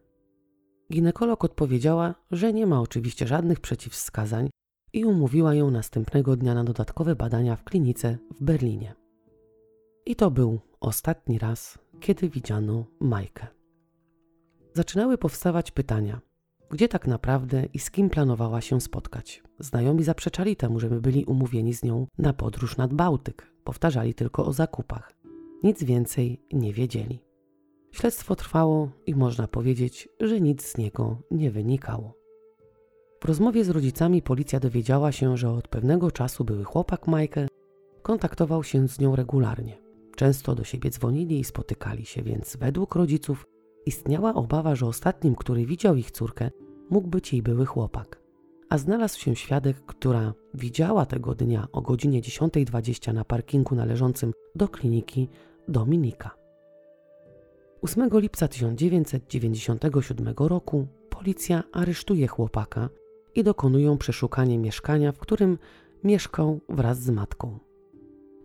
[0.93, 4.51] Ginekolog odpowiedziała, że nie ma oczywiście żadnych przeciwwskazań
[4.93, 8.95] i umówiła ją następnego dnia na dodatkowe badania w klinice w Berlinie.
[10.07, 13.47] I to był ostatni raz, kiedy widziano Majkę.
[14.75, 16.21] Zaczynały powstawać pytania:
[16.71, 19.43] gdzie tak naprawdę i z kim planowała się spotkać.
[19.59, 23.53] Znajomi zaprzeczali temu, żeby byli umówieni z nią na podróż nad Bałtyk.
[23.65, 25.13] Powtarzali tylko o zakupach.
[25.63, 27.23] Nic więcej nie wiedzieli.
[27.93, 32.15] Śledztwo trwało i można powiedzieć, że nic z niego nie wynikało.
[33.21, 37.49] W rozmowie z rodzicami policja dowiedziała się, że od pewnego czasu były chłopak Michael
[38.03, 39.79] kontaktował się z nią regularnie.
[40.17, 43.47] Często do siebie dzwonili i spotykali się, więc według rodziców
[43.87, 46.51] istniała obawa, że ostatnim, który widział ich córkę,
[46.91, 48.21] mógł być jej były chłopak.
[48.69, 54.69] A znalazł się świadek, która widziała tego dnia o godzinie 10.20 na parkingu należącym do
[54.69, 55.29] kliniki
[55.69, 56.31] Dominika.
[57.83, 62.89] 8 lipca 1997 roku policja aresztuje chłopaka
[63.35, 65.59] i dokonują przeszukania mieszkania, w którym
[66.05, 67.59] mieszkał wraz z matką.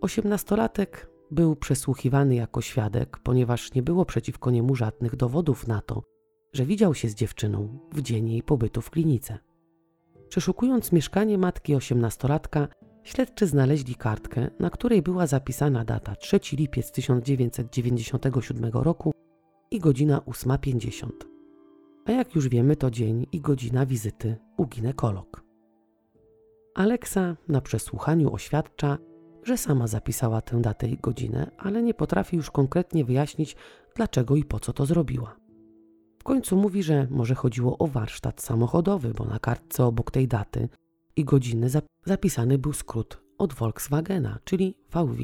[0.02, 6.04] Osiemnastolatek był przesłuchiwany jako świadek, ponieważ nie było przeciwko niemu żadnych dowodów na to,
[6.54, 9.38] że widział się z dziewczyną w dzień jej pobytu w klinice.
[10.30, 12.68] Przeszukując mieszkanie matki osiemnastolatka,
[13.04, 19.14] śledczy znaleźli kartkę, na której była zapisana data 3 lipiec 1997 roku
[19.72, 21.10] i godzina 8.50.
[22.06, 25.44] A jak już wiemy, to dzień i godzina wizyty u ginekolog.
[26.76, 28.98] Aleksa na przesłuchaniu oświadcza,
[29.44, 33.56] że sama zapisała tę datę i godzinę, ale nie potrafi już konkretnie wyjaśnić,
[33.96, 35.36] dlaczego i po co to zrobiła.
[36.20, 40.70] W końcu mówi, że może chodziło o warsztat samochodowy, bo na kartce obok tej daty
[41.16, 41.68] i godziny
[42.06, 45.24] zapisany był skrót od Volkswagena, czyli VW.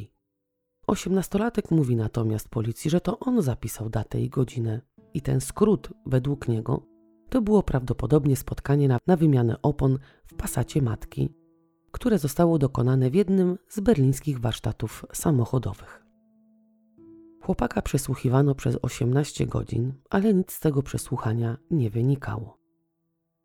[0.88, 4.82] Osiemnastolatek mówi natomiast policji, że to on zapisał datę i godzinę
[5.14, 6.82] i ten skrót według niego
[7.30, 11.30] to było prawdopodobnie spotkanie na, na wymianę opon w pasacie matki,
[11.92, 16.04] które zostało dokonane w jednym z berlińskich warsztatów samochodowych.
[17.42, 22.58] Chłopaka przesłuchiwano przez 18 godzin, ale nic z tego przesłuchania nie wynikało.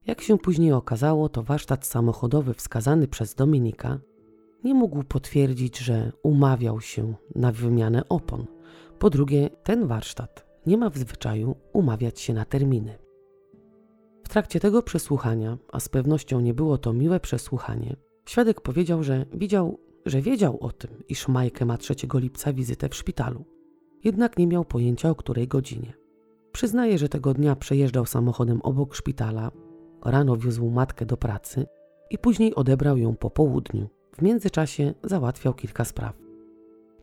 [0.07, 3.98] Jak się później okazało, to warsztat samochodowy wskazany przez Dominika
[4.64, 8.46] nie mógł potwierdzić, że umawiał się na wymianę opon.
[8.98, 12.98] Po drugie, ten warsztat nie ma w zwyczaju umawiać się na terminy.
[14.24, 19.26] W trakcie tego przesłuchania, a z pewnością nie było to miłe przesłuchanie, świadek powiedział, że
[19.32, 23.44] widział, że wiedział o tym, iż Majkę ma 3 lipca wizytę w szpitalu.
[24.04, 25.92] Jednak nie miał pojęcia o której godzinie.
[26.52, 29.50] Przyznaje, że tego dnia przejeżdżał samochodem obok szpitala,
[30.04, 31.66] rano wiózł matkę do pracy
[32.11, 33.88] i później odebrał ją po południu.
[34.16, 36.16] W międzyczasie załatwiał kilka spraw.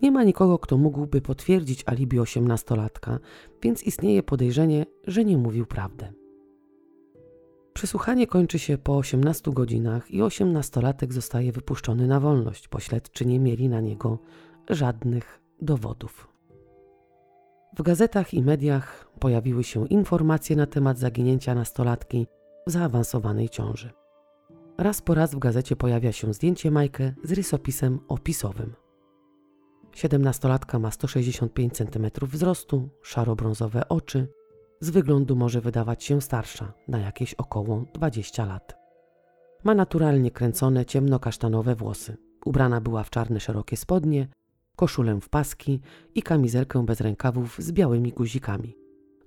[0.02, 3.20] Nie ma nikogo, kto mógłby potwierdzić alibi osiemnastolatka,
[3.62, 6.14] więc istnieje podejrzenie, że nie mówił prawdę.
[7.80, 13.40] Przesłuchanie kończy się po 18 godzinach i osiemnastolatek zostaje wypuszczony na wolność, bo śledczy nie
[13.40, 14.20] mieli na niego
[14.70, 16.28] żadnych dowodów.
[17.78, 22.28] W gazetach i mediach pojawiły się informacje na temat zaginięcia nastolatki
[22.68, 23.92] w zaawansowanej ciąży.
[24.78, 28.74] Raz po raz w gazecie pojawia się zdjęcie Majkę z rysopisem opisowym.
[29.96, 34.28] Siedemnastolatka ma 165 cm wzrostu, szaro-brązowe oczy.
[34.82, 38.78] Z wyglądu może wydawać się starsza, na jakieś około 20 lat.
[39.64, 42.18] Ma naturalnie kręcone ciemno-kasztanowe włosy.
[42.46, 44.28] Ubrana była w czarne szerokie spodnie,
[44.76, 45.82] koszulę w paski
[46.16, 48.76] i kamizelkę bez rękawów z białymi guzikami.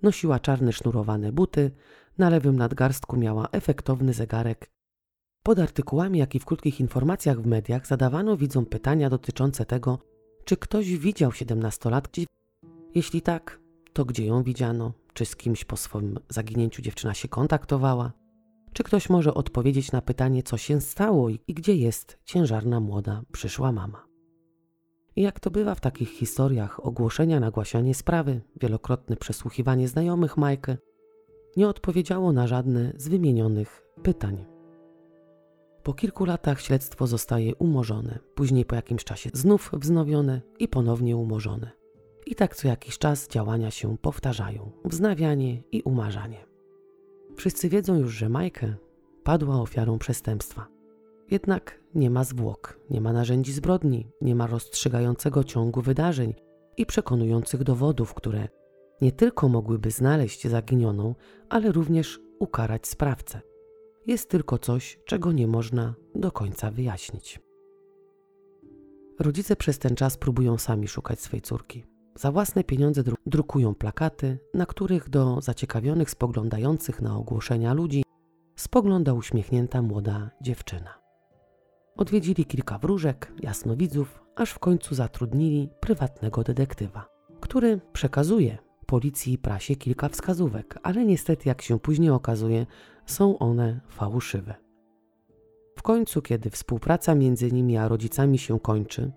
[0.03, 1.71] Nosiła czarne sznurowane buty,
[2.19, 4.71] na lewym nadgarstku miała efektowny zegarek.
[5.43, 9.99] Pod artykułami, jak i w krótkich informacjach w mediach zadawano widzom pytania dotyczące tego,
[10.45, 12.27] czy ktoś widział siedemnastolatki?
[12.95, 13.62] Jeśli tak,
[13.93, 14.93] to gdzie ją widziano?
[15.15, 18.13] Czy z kimś po swoim zaginięciu dziewczyna się kontaktowała?
[18.73, 23.73] Czy ktoś może odpowiedzieć na pytanie, co się stało i gdzie jest ciężarna młoda przyszła
[23.73, 24.07] mama?
[25.17, 30.77] I jak to bywa w takich historiach, ogłoszenia, nagłaśnianie sprawy, wielokrotne przesłuchiwanie znajomych Majkę
[31.57, 34.45] nie odpowiedziało na żadne z wymienionych pytań.
[35.83, 41.82] Po kilku latach śledztwo zostaje umorzone, później po jakimś czasie znów wznowione i ponownie umorzone.
[42.27, 46.47] I tak co jakiś czas działania się powtarzają, wznawianie i umarzanie.
[47.37, 48.75] Wszyscy wiedzą już, że Majkę
[49.23, 50.69] padła ofiarą przestępstwa.
[51.31, 56.35] Jednak nie ma zwłok, nie ma narzędzi zbrodni, nie ma rozstrzygającego ciągu wydarzeń
[56.77, 58.49] i przekonujących dowodów, które
[59.01, 61.15] nie tylko mogłyby znaleźć zaginioną,
[61.49, 63.41] ale również ukarać sprawcę
[64.07, 67.41] jest tylko coś, czego nie można do końca wyjaśnić.
[69.19, 71.85] Rodzice przez ten czas próbują sami szukać swej córki.
[72.15, 78.03] Za własne pieniądze drukują plakaty, na których do zaciekawionych spoglądających na ogłoszenia ludzi
[78.57, 81.03] spogląda uśmiechnięta młoda dziewczyna.
[81.97, 87.07] Odwiedzili kilka wróżek, jasnowidzów, aż w końcu zatrudnili prywatnego detektywa,
[87.41, 92.67] który przekazuje policji i prasie kilka wskazówek, ale niestety, jak się później okazuje,
[93.07, 94.55] są one fałszywe.
[95.77, 99.13] W końcu, kiedy współpraca między nimi a rodzicami się kończy,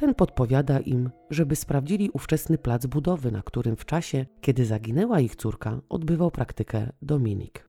[0.00, 5.36] ten podpowiada im, żeby sprawdzili ówczesny plac budowy, na którym w czasie, kiedy zaginęła ich
[5.36, 7.68] córka, odbywał praktykę Dominik.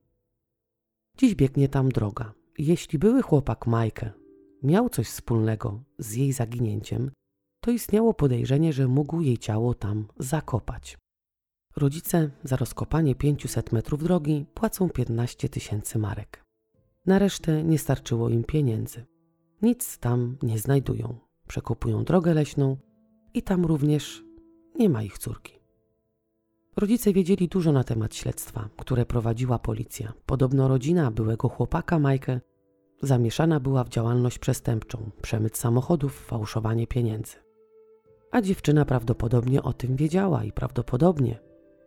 [1.18, 2.32] Dziś biegnie tam droga.
[2.58, 4.10] Jeśli były chłopak Majkę
[4.62, 7.10] miał coś wspólnego z jej zaginięciem,
[7.60, 10.98] to istniało podejrzenie, że mógł jej ciało tam zakopać.
[11.76, 16.44] Rodzice za rozkopanie 500 metrów drogi płacą 15 tysięcy marek.
[17.06, 19.04] Na resztę nie starczyło im pieniędzy.
[19.62, 21.31] Nic tam nie znajdują.
[21.52, 22.76] Przekopują drogę leśną
[23.34, 24.24] i tam również
[24.74, 25.60] nie ma ich córki.
[26.76, 30.12] Rodzice wiedzieli dużo na temat śledztwa, które prowadziła policja.
[30.26, 32.40] Podobno rodzina byłego chłopaka Majkę
[33.02, 37.36] zamieszana była w działalność przestępczą, przemyt samochodów, fałszowanie pieniędzy.
[38.30, 41.38] A dziewczyna prawdopodobnie o tym wiedziała i prawdopodobnie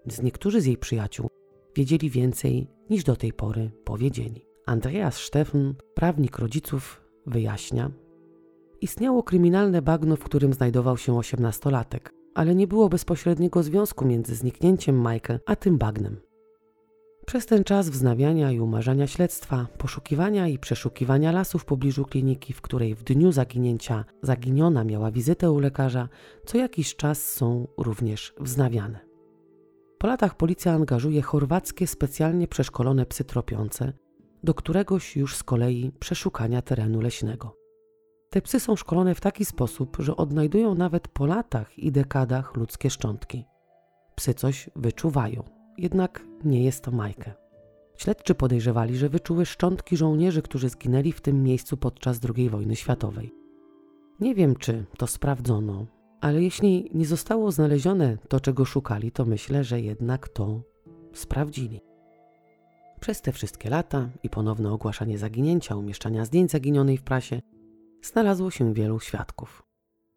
[0.07, 1.29] z niektórzy z jej przyjaciół
[1.75, 4.45] wiedzieli więcej niż do tej pory powiedzieli.
[4.65, 7.91] Andreas Steffen, prawnik rodziców, wyjaśnia,
[8.85, 15.01] istniało kryminalne bagno, w którym znajdował się osiemnastolatek, ale nie było bezpośredniego związku między zniknięciem
[15.01, 16.17] Majkę a tym bagnem.
[17.25, 22.61] Przez ten czas wznawiania i umarzania śledztwa, poszukiwania i przeszukiwania lasów w pobliżu kliniki, w
[22.61, 26.09] której w dniu zaginięcia zaginiona miała wizytę u lekarza,
[26.45, 28.99] co jakiś czas są również wznawiane.
[29.97, 33.93] Po latach policja angażuje chorwackie specjalnie przeszkolone psy tropiące
[34.43, 37.64] do któregoś już z kolei przeszukania terenu leśnego.
[38.35, 42.89] Te psy są szkolone w taki sposób, że odnajdują nawet po latach i dekadach ludzkie
[42.89, 43.45] szczątki.
[44.15, 45.43] Psy coś wyczuwają,
[45.77, 47.33] jednak nie jest to Majkę.
[47.97, 53.33] Śledczy podejrzewali, że wyczuły szczątki żołnierzy, którzy zginęli w tym miejscu podczas II wojny światowej.
[54.19, 55.85] Nie wiem, czy to sprawdzono,
[56.21, 60.61] ale jeśli nie zostało znalezione to, czego szukali, to myślę, że jednak to
[61.13, 61.81] sprawdzili.
[62.99, 67.41] Przez te wszystkie lata i ponowne ogłaszanie zaginięcia, umieszczania zdjęć zaginionej w prasie,
[68.07, 69.63] znalazło się wielu świadków.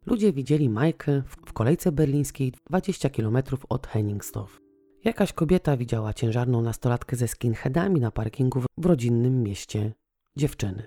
[0.06, 4.60] Ludzie widzieli Majkę w kolejce berlińskiej 20 km od Henningsdorf.
[5.04, 9.92] Jakaś kobieta widziała ciężarną nastolatkę ze skinheadami na parkingu w rodzinnym mieście
[10.36, 10.82] dziewczyny.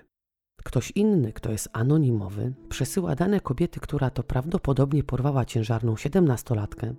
[0.64, 6.94] Ktoś inny, kto jest anonimowy, przesyła dane kobiety, która to prawdopodobnie porwała ciężarną siedemnastolatkę,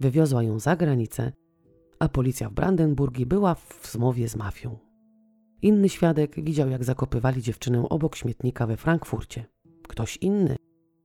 [0.00, 1.32] wywiozła ją za granicę
[1.98, 4.78] a policja w Brandenburgii była w zmowie z mafią.
[5.64, 9.44] Inny świadek widział, jak zakopywali dziewczynę obok śmietnika we Frankfurcie.
[9.88, 10.56] Ktoś inny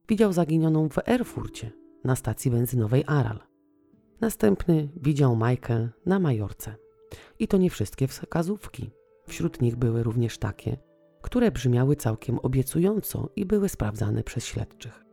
[0.10, 1.72] widział zaginioną w Erfurcie
[2.04, 3.40] na stacji benzynowej Aral.
[4.22, 6.76] Następny widział Majkę na Majorce.
[7.40, 8.90] I to nie wszystkie wskazówki.
[9.28, 10.78] Wśród nich były również takie,
[11.22, 15.06] które brzmiały całkiem obiecująco i były sprawdzane przez śledczych.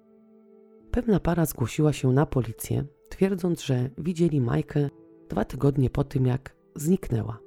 [0.90, 4.90] Pewna para zgłosiła się na policję, twierdząc, że widzieli Majkę
[5.28, 7.45] dwa tygodnie po tym, jak zniknęła.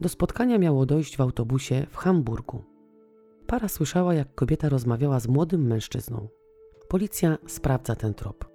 [0.00, 2.64] Do spotkania miało dojść w autobusie w Hamburgu.
[3.46, 6.28] Para słyszała, jak kobieta rozmawiała z młodym mężczyzną.
[6.88, 8.50] Policja sprawdza ten trop.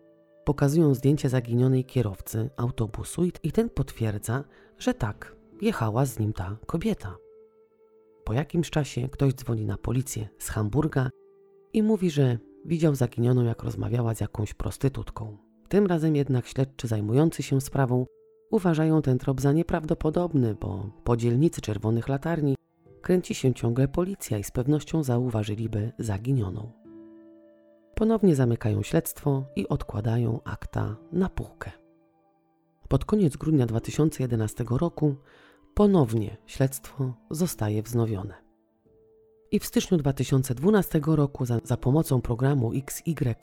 [0.46, 4.44] Pokazują zdjęcie zaginionej kierowcy autobusu i ten potwierdza,
[4.78, 7.18] że tak, jechała z nim ta kobieta.
[8.24, 11.10] Po jakimś czasie ktoś dzwoni na policję z Hamburga
[11.74, 15.38] i mówi, że widział zaginioną, jak rozmawiała z jakąś prostytutką.
[15.70, 18.06] Tym razem jednak śledczy zajmujący się sprawą
[18.52, 22.56] Uważają ten trop za nieprawdopodobny, bo po dzielnicy czerwonych latarni
[23.02, 26.72] kręci się ciągle policja i z pewnością zauważyliby zaginioną.
[27.96, 31.72] Ponownie zamykają śledztwo i odkładają akta na półkę.
[32.88, 35.16] Pod koniec grudnia 2011 roku
[35.74, 38.34] ponownie śledztwo zostaje wznowione.
[39.52, 43.36] I w styczniu 2012 roku za, za pomocą programu XY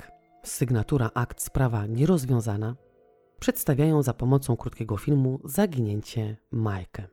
[0.43, 2.77] sygnatura akt sprawa nierozwiązana
[3.43, 7.07] przedstawiają za pomocą krótkiego filmu Zaginięcie Majkę.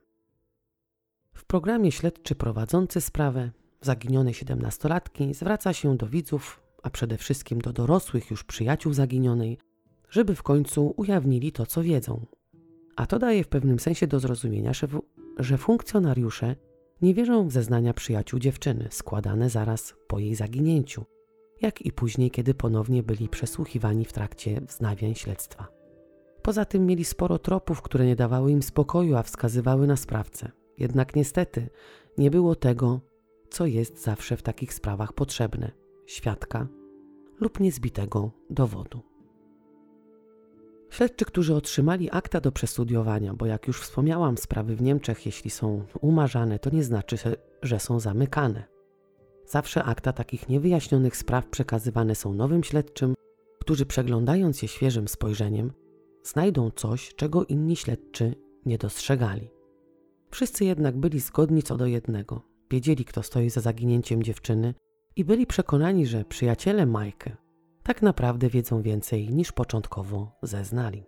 [1.34, 3.52] W programie śledczy prowadzący sprawę
[3.82, 9.58] zaginionej siedemnastolatki zwraca się do widzów, a przede wszystkim do dorosłych już przyjaciół zaginionej,
[10.10, 12.26] żeby w końcu ujawnili to, co wiedzą.
[12.96, 15.02] A to daje w pewnym sensie do zrozumienia, że, w,
[15.40, 16.56] że funkcjonariusze
[17.02, 21.06] nie wierzą w zeznania przyjaciół dziewczyny składane zaraz po jej zaginięciu,
[21.62, 25.79] jak i później, kiedy ponownie byli przesłuchiwani w trakcie wznawiań śledztwa.
[26.42, 30.52] Poza tym mieli sporo tropów, które nie dawały im spokoju, a wskazywały na sprawcę.
[30.78, 31.70] Jednak niestety
[32.18, 33.02] nie było tego,
[33.50, 35.72] co jest zawsze w takich sprawach potrzebne
[36.06, 36.68] świadka
[37.40, 39.02] lub niezbitego dowodu.
[40.90, 45.86] Śledczy, którzy otrzymali akta do przestudiowania, bo jak już wspomniałam, sprawy w Niemczech, jeśli są
[46.02, 47.18] umarzane, to nie znaczy,
[47.62, 48.64] że są zamykane.
[49.46, 53.14] Zawsze akta takich niewyjaśnionych spraw przekazywane są nowym śledczym,
[53.60, 55.74] którzy przeglądając je świeżym spojrzeniem,
[56.24, 59.50] znajdą coś, czego inni śledczy nie dostrzegali.
[60.32, 62.42] Wszyscy jednak byli zgodni co do jednego.
[62.72, 64.74] Wiedzieli, kto stoi za zaginięciem dziewczyny
[65.16, 67.38] i byli przekonani, że przyjaciele Majkę
[67.84, 71.04] tak naprawdę wiedzą więcej niż początkowo zeznali.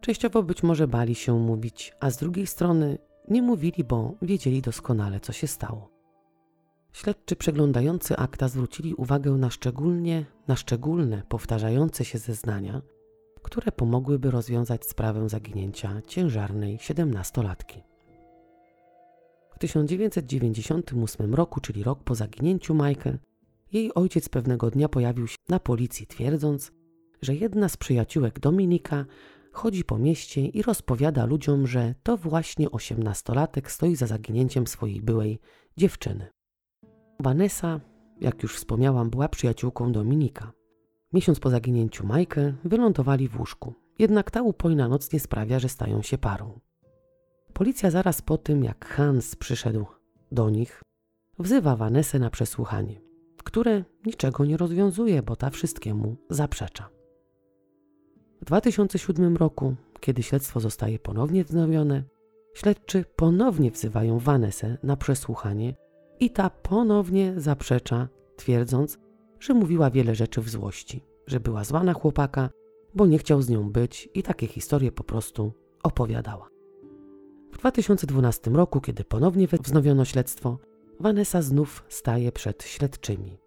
[0.00, 5.20] Częściowo być może bali się mówić, a z drugiej strony nie mówili, bo wiedzieli doskonale,
[5.20, 5.90] co się stało.
[6.92, 12.82] Śledczy przeglądający akta zwrócili uwagę na szczególnie na szczególne powtarzające się zeznania,
[13.42, 17.82] które pomogłyby rozwiązać sprawę zaginięcia ciężarnej siedemnastolatki.
[19.54, 23.18] W 1998 roku, czyli rok po zaginięciu Majkę,
[23.72, 26.72] jej ojciec pewnego dnia pojawił się na policji, twierdząc,
[27.22, 29.04] że jedna z przyjaciółek Dominika
[29.52, 35.38] chodzi po mieście i rozpowiada ludziom, że to właśnie osiemnastolatek stoi za zaginięciem swojej byłej
[35.76, 36.26] dziewczyny.
[37.20, 37.80] Vanessa,
[38.20, 40.52] jak już wspomniałam, była przyjaciółką Dominika.
[41.12, 46.02] Miesiąc po zaginięciu Majkę wylądowali w łóżku, jednak ta upojna noc nie sprawia, że stają
[46.02, 46.60] się parą.
[47.52, 49.86] Policja zaraz po tym, jak Hans przyszedł
[50.32, 50.82] do nich,
[51.38, 53.00] wzywa Vanessę na przesłuchanie,
[53.44, 56.88] które niczego nie rozwiązuje, bo ta wszystkiemu zaprzecza.
[58.42, 62.04] W 2007 roku, kiedy śledztwo zostaje ponownie wznowione,
[62.54, 65.74] śledczy ponownie wzywają Vanessę na przesłuchanie
[66.20, 68.98] i ta ponownie zaprzecza, twierdząc,
[69.42, 72.50] że mówiła wiele rzeczy w złości, że była zła na chłopaka,
[72.94, 76.48] bo nie chciał z nią być i takie historie po prostu opowiadała.
[77.52, 80.58] W 2012 roku, kiedy ponownie wznowiono śledztwo,
[81.00, 83.38] Vanessa znów staje przed śledczymi.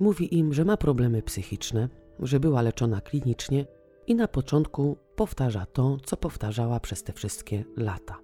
[0.00, 1.88] Mówi im, że ma problemy psychiczne,
[2.18, 3.66] że była leczona klinicznie
[4.06, 8.18] i na początku powtarza to, co powtarzała przez te wszystkie lata.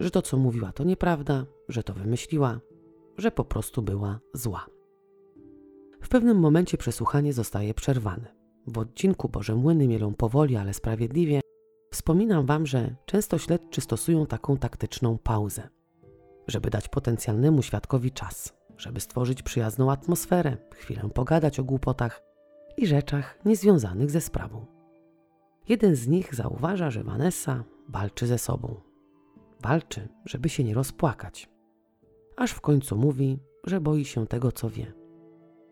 [0.00, 2.60] Że to, co mówiła, to nieprawda, że to wymyśliła,
[3.18, 4.66] że po prostu była zła.
[6.02, 8.34] W pewnym momencie przesłuchanie zostaje przerwane.
[8.66, 11.40] W odcinku Boże Młyny mielą powoli, ale sprawiedliwie
[11.92, 15.68] wspominam Wam, że często śledczy stosują taką taktyczną pauzę,
[16.46, 22.22] żeby dać potencjalnemu świadkowi czas, żeby stworzyć przyjazną atmosferę, chwilę pogadać o głupotach
[22.76, 24.66] i rzeczach niezwiązanych ze sprawą.
[25.68, 28.80] Jeden z nich zauważa, że Vanessa walczy ze sobą.
[29.62, 31.48] Walczy, żeby się nie rozpłakać.
[32.36, 35.01] Aż w końcu mówi, że boi się tego, co wie.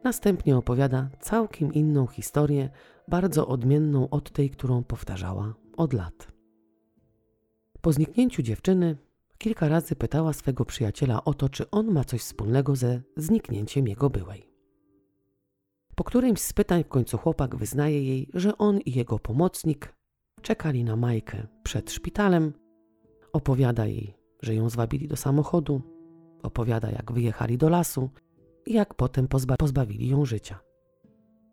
[0.04, 2.70] Następnie opowiada całkiem inną historię,
[3.08, 6.32] bardzo odmienną od tej, którą powtarzała od lat.
[7.80, 8.96] Po zniknięciu dziewczyny
[9.38, 14.10] kilka razy pytała swego przyjaciela o to, czy on ma coś wspólnego ze zniknięciem jego
[14.10, 14.50] byłej.
[15.94, 19.94] Po którymś z pytań w końcu chłopak wyznaje jej, że on i jego pomocnik
[20.42, 22.52] czekali na Majkę przed szpitalem.
[23.32, 25.82] Opowiada jej, że ją zwabili do samochodu,
[26.42, 28.10] opowiada jak wyjechali do lasu
[28.66, 30.58] jak potem pozba pozbawili ją życia.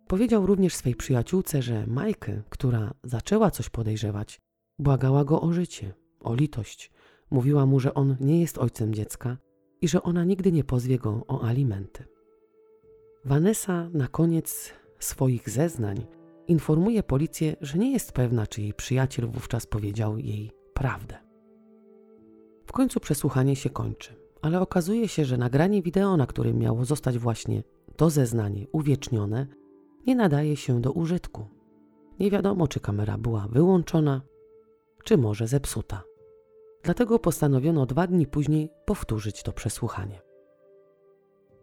[0.07, 4.41] Powiedział również swej przyjaciółce, że Majkę, która zaczęła coś podejrzewać,
[4.79, 6.91] błagała go o życie, o litość.
[7.31, 9.37] Mówiła mu, że on nie jest ojcem dziecka
[9.81, 12.05] i że ona nigdy nie pozwie go o alimenty.
[13.25, 16.05] Vanessa na koniec swoich zeznań
[16.47, 21.17] informuje policję, że nie jest pewna, czy jej przyjaciel wówczas powiedział jej prawdę.
[22.65, 27.17] W końcu przesłuchanie się kończy, ale okazuje się, że nagranie wideo, na którym miało zostać
[27.17, 27.63] właśnie
[27.95, 29.47] to zeznanie uwiecznione,
[30.07, 31.47] nie nadaje się do użytku.
[32.19, 34.21] Nie wiadomo, czy kamera była wyłączona,
[35.03, 36.03] czy może zepsuta.
[36.83, 40.21] Dlatego postanowiono dwa dni później powtórzyć to przesłuchanie.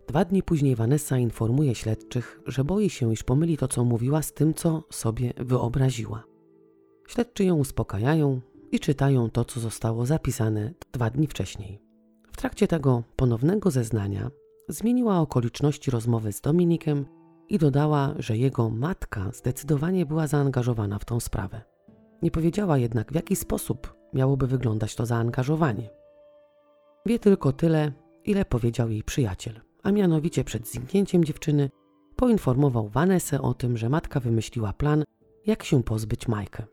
[0.09, 4.33] Dwa dni później Vanessa informuje śledczych, że boi się, iż pomyli to, co mówiła, z
[4.33, 6.25] tym, co sobie wyobraziła.
[7.09, 8.41] Śledczy ją uspokajają
[8.73, 11.84] i czytają to, co zostało zapisane dwa dni wcześniej.
[12.45, 14.31] Trakcie tego ponownego zeznania
[14.69, 17.07] zmieniła okoliczności rozmowy z Dominikiem
[17.49, 21.63] i dodała, że jego matka zdecydowanie była zaangażowana w tą sprawę.
[22.23, 25.91] Nie powiedziała jednak, w jaki sposób miałoby wyglądać to zaangażowanie.
[27.07, 27.93] Wie tylko tyle,
[28.25, 31.71] ile powiedział jej przyjaciel a mianowicie przed zniknięciem dziewczyny
[32.17, 35.05] poinformował Vanessę o tym, że matka wymyśliła plan,
[35.47, 36.65] jak się pozbyć Majkę.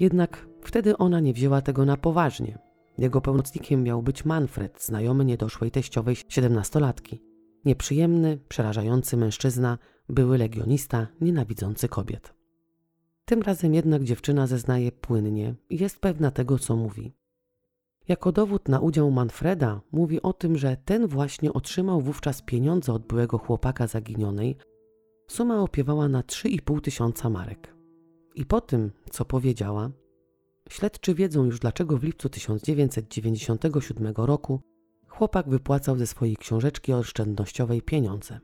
[0.00, 2.65] Jednak wtedy ona nie wzięła tego na poważnie.
[2.98, 7.22] Jego pełnocnikiem miał być Manfred, znajomy niedoszłej teściowej siedemnastolatki.
[7.64, 9.78] Nieprzyjemny, przerażający mężczyzna,
[10.08, 12.34] były legionista, nienawidzący kobiet.
[13.24, 17.12] Tym razem jednak dziewczyna zeznaje płynnie i jest pewna tego, co mówi.
[18.08, 23.06] Jako dowód na udział Manfreda mówi o tym, że ten właśnie otrzymał wówczas pieniądze od
[23.06, 24.56] byłego chłopaka zaginionej.
[25.28, 27.74] Suma opiewała na 3,5 tysiąca marek.
[28.34, 29.90] I po tym, co powiedziała,
[30.68, 34.60] śledczy wiedzą już dlaczego w lipcu 1997 roku
[35.08, 38.40] chłopak wypłacał ze swojej książeczki oszczędnościowej pieniądze.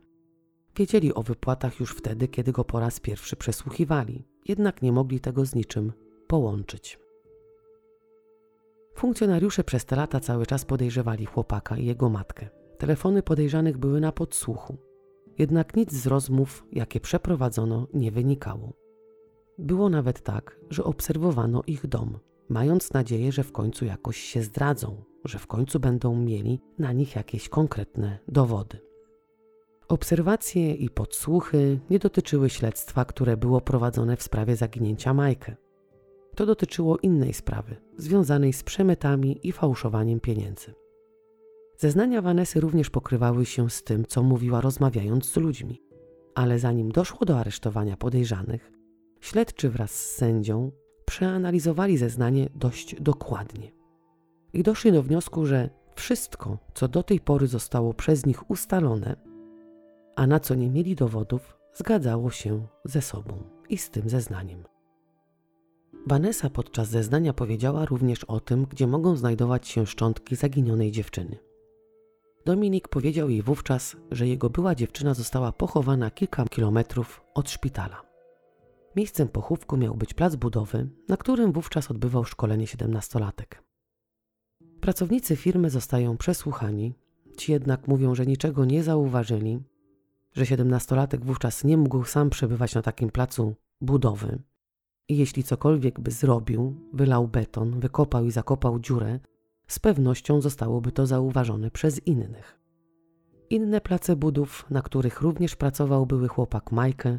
[0.77, 5.47] Wiedzieli o wypłatach już wtedy, kiedy go po raz pierwszy przesłuchiwali, jednak nie mogli tego
[5.47, 5.93] z niczym
[6.27, 6.99] połączyć.
[8.95, 12.49] Funkcjonariusze przez te lata cały czas podejrzewali chłopaka i jego matkę.
[12.79, 14.77] Telefony podejrzanych były na podsłuchu.
[15.39, 18.82] Jednak nic z rozmów, jakie przeprowadzono, nie wynikało.
[19.59, 25.05] Było nawet tak, że obserwowano ich dom, mając nadzieję, że w końcu jakoś się zdradzą,
[25.25, 28.79] że w końcu będą mieli na nich jakieś konkretne dowody.
[29.89, 35.57] Obserwacje i podsłuchy nie dotyczyły śledztwa, które było prowadzone w sprawie zaginięcia Majkę.
[36.37, 40.75] To dotyczyło innej sprawy, związanej z przemytami i fałszowaniem pieniędzy.
[41.79, 45.83] Zeznania Vanesy również pokrywały się z tym, co mówiła rozmawiając z ludźmi.
[46.35, 48.72] Ale zanim doszło do aresztowania podejrzanych,
[49.23, 50.73] śledczy wraz z sędzią
[51.05, 53.73] przeanalizowali zeznanie dość dokładnie.
[54.53, 59.17] I doszli do wniosku, że wszystko, co do tej pory zostało przez nich ustalone,
[60.17, 64.65] a na co nie mieli dowodów, zgadzało się ze sobą i z tym zeznaniem.
[66.07, 71.39] Vanessa podczas zeznania powiedziała również o tym, gdzie mogą znajdować się szczątki zaginionej dziewczyny.
[72.45, 78.12] Dominik powiedział jej wówczas, że jego była dziewczyna została pochowana kilka kilometrów od szpitala.
[78.97, 83.63] Miejscem pochówku miał być plac budowy, na którym wówczas odbywał szkolenie siedemnastolatek.
[84.81, 86.95] Pracownicy firmy zostają przesłuchani,
[87.37, 89.61] ci jednak mówią, że niczego nie zauważyli,
[90.33, 94.43] że siedemnastolatek wówczas nie mógł sam przebywać na takim placu budowy
[95.09, 99.21] i jeśli cokolwiek by zrobił, wylał beton, wykopał i zakopał dziurę,
[99.67, 102.59] z pewnością zostałoby to zauważone przez innych.
[103.51, 107.19] Inne place budów, na których również pracował były chłopak Majkę,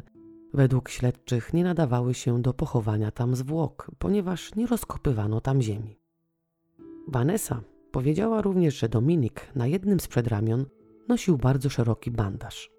[0.54, 5.98] według śledczych nie nadawały się do pochowania tam zwłok, ponieważ nie rozkopywano tam ziemi.
[7.08, 7.60] Vanessa
[7.92, 10.66] powiedziała również, że Dominik na jednym z przedramion
[11.08, 12.70] nosił bardzo szeroki bandaż.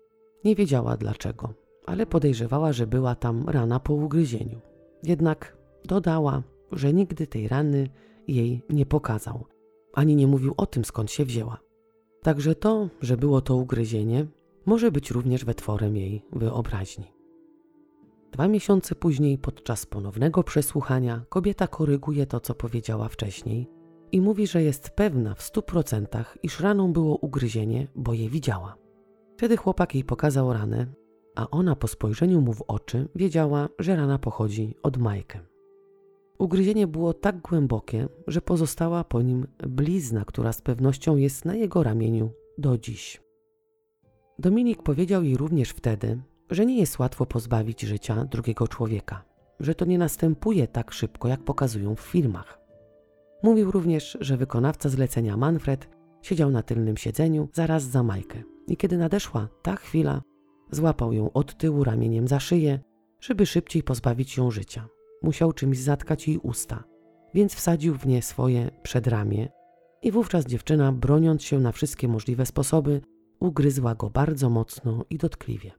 [0.43, 1.53] Nie wiedziała dlaczego,
[1.85, 4.61] ale podejrzewała, że była tam rana po ugryzieniu.
[5.03, 7.89] Jednak dodała, że nigdy tej rany
[8.27, 9.45] jej nie pokazał,
[9.93, 11.57] ani nie mówił o tym, skąd się wzięła.
[12.21, 14.25] Także to, że było to ugryzienie,
[14.65, 17.14] może być również wytworem jej wyobraźni.
[18.31, 23.69] Dwa miesiące później, podczas ponownego przesłuchania, kobieta koryguje to, co powiedziała wcześniej
[24.11, 28.77] i mówi, że jest pewna w stu procentach, iż raną było ugryzienie, bo je widziała.
[29.37, 30.87] Wtedy chłopak jej pokazał ranę,
[31.35, 35.39] a ona po spojrzeniu mu w oczy wiedziała, że rana pochodzi od Majkę.
[36.37, 41.83] Ugryzienie było tak głębokie, że pozostała po nim blizna, która z pewnością jest na jego
[41.83, 43.21] ramieniu do dziś.
[44.39, 49.23] Dominik powiedział jej również wtedy, że nie jest łatwo pozbawić życia drugiego człowieka,
[49.59, 52.59] że to nie następuje tak szybko, jak pokazują w filmach.
[53.43, 55.89] Mówił również, że wykonawca zlecenia Manfred
[56.21, 60.21] siedział na tylnym siedzeniu zaraz za Majkę i kiedy nadeszła ta chwila,
[60.71, 62.79] złapał ją od tyłu ramieniem za szyję,
[63.19, 64.87] żeby szybciej pozbawić ją życia
[65.21, 66.83] musiał czymś zatkać jej usta,
[67.33, 69.49] więc wsadził w nie swoje przedramię
[70.01, 73.01] i wówczas dziewczyna, broniąc się na wszystkie możliwe sposoby,
[73.39, 75.71] ugryzła go bardzo mocno i dotkliwie.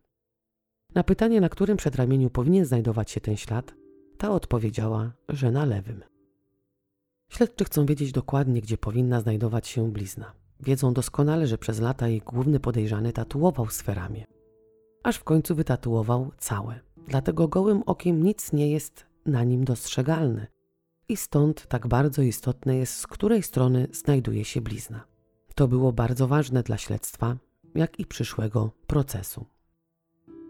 [0.95, 3.75] Na pytanie, na którym przedramieniu powinien znajdować się ten ślad,
[4.19, 6.05] ta odpowiedziała, że na lewym.
[7.29, 10.33] Śledczy chcą wiedzieć dokładnie, gdzie powinna znajdować się blizna.
[10.61, 14.25] Wiedzą doskonale, że przez lata jej główny podejrzany tatuował swe ramię.
[15.03, 16.81] Aż w końcu wytatuował całe.
[17.09, 20.47] Dlatego gołym okiem nic nie jest na nim dostrzegalne
[21.09, 25.05] i stąd tak bardzo istotne jest, z której strony znajduje się blizna.
[25.55, 27.37] To było bardzo ważne dla śledztwa,
[27.75, 29.47] jak i przyszłego procesu.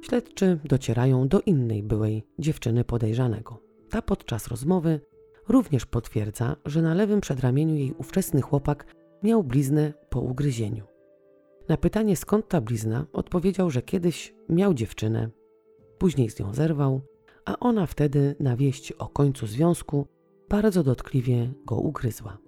[0.02, 3.58] Śledczy docierają do innej byłej dziewczyny podejrzanego.
[3.90, 5.00] Ta podczas rozmowy
[5.48, 10.84] również potwierdza, że na lewym przedramieniu jej ówczesny chłopak miał bliznę po ugryzieniu.
[11.68, 15.30] Na pytanie skąd ta blizna odpowiedział, że kiedyś miał dziewczynę,
[15.98, 17.00] później z nią zerwał
[17.46, 20.06] a ona wtedy na wieść o końcu związku
[20.48, 22.38] bardzo dotkliwie go ugryzła.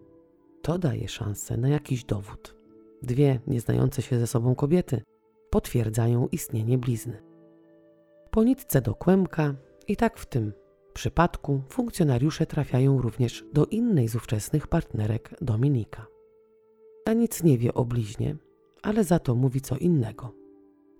[0.63, 2.57] To daje szansę na jakiś dowód.
[3.03, 5.03] Dwie nieznające się ze sobą kobiety
[5.51, 7.23] potwierdzają istnienie blizny.
[8.31, 9.55] Po nitce do kłębka
[9.89, 10.53] i tak w tym
[10.93, 16.07] przypadku funkcjonariusze trafiają również do innej z ówczesnych partnerek Dominika.
[17.05, 18.37] Ta nic nie wie o bliźnie,
[18.83, 20.35] ale za to mówi co innego.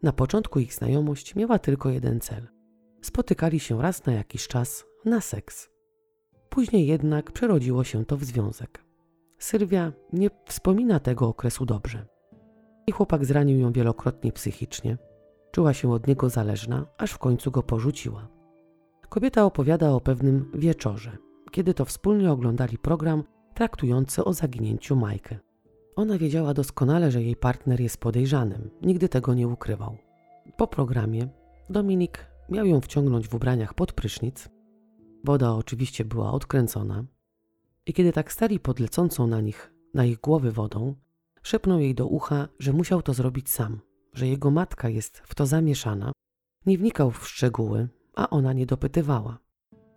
[0.03, 2.49] Na początku ich znajomość miała tylko jeden cel–
[3.03, 5.71] spotykali się raz na jakiś czas na seks.
[6.49, 8.85] Później jednak przerodziło się to w związek.
[9.39, 12.07] Sylwia nie wspomina tego okresu dobrze.
[12.87, 14.99] I chłopak zranił ją wielokrotnie psychicznie.
[15.51, 18.29] Czuła się od niego zależna, aż w końcu go porzuciła.
[19.09, 21.17] Kobieta opowiada o pewnym wieczorze,
[21.51, 23.25] kiedy to wspólnie oglądali program
[23.55, 25.39] traktujący o zaginięciu Majkę.
[25.97, 29.97] Ona wiedziała doskonale, że jej partner jest podejrzanym, nigdy tego nie ukrywał.
[30.57, 31.29] Po programie
[31.71, 34.49] Dominik Miał ją wciągnąć w ubraniach pod prysznic
[35.25, 37.05] Woda oczywiście była odkręcona.
[37.87, 40.95] I kiedy tak stali pod lecącą na nich, na ich głowy wodą,
[41.43, 43.81] szepnął jej do ucha, że musiał to zrobić sam,
[44.19, 46.13] że jego matka jest w to zamieszana.
[46.67, 49.39] Nie wnikał w szczegóły, a ona nie dopytywała.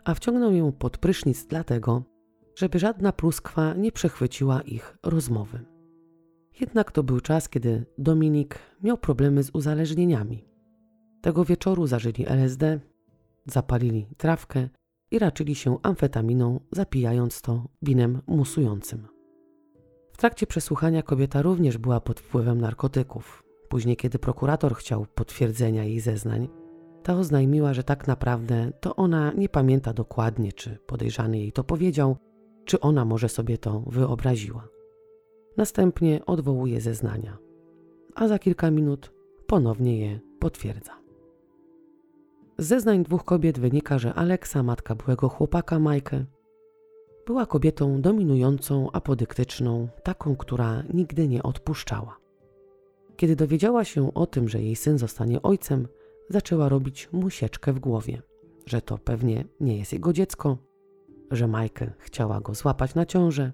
[0.03, 2.03] A wciągnął ją pod prysznic dlatego,
[2.55, 5.65] żeby żadna pluskwa nie przechwyciła ich rozmowy.
[6.59, 10.45] Jednak to był czas, kiedy Dominik miał problemy z uzależnieniami.
[11.21, 12.79] Tego wieczoru zażyli LSD,
[13.45, 14.69] zapalili trawkę
[15.11, 19.07] i raczyli się amfetaminą, zapijając to winem musującym.
[20.13, 23.50] W trakcie przesłuchania kobieta również była pod wpływem narkotyków.
[23.71, 26.49] Później, kiedy prokurator chciał potwierdzenia jej zeznań,
[27.03, 32.17] ta oznajmiła, że tak naprawdę to ona nie pamięta dokładnie, czy podejrzany jej to powiedział,
[32.65, 34.67] czy ona może sobie to wyobraziła.
[35.57, 37.37] Następnie odwołuje zeznania,
[38.15, 39.11] a za kilka minut
[39.47, 40.91] ponownie je potwierdza.
[42.57, 46.25] Z zeznań dwóch kobiet wynika, że Aleksa, matka byłego chłopaka Majkę,
[47.25, 52.20] była kobietą dominującą, apodyktyczną, taką, która nigdy nie odpuszczała.
[53.21, 55.87] Kiedy dowiedziała się o tym, że jej syn zostanie ojcem,
[56.29, 58.21] zaczęła robić mu sieczkę w głowie,
[58.65, 60.57] że to pewnie nie jest jego dziecko,
[61.31, 63.51] że Majkę chciała go złapać na ciążę,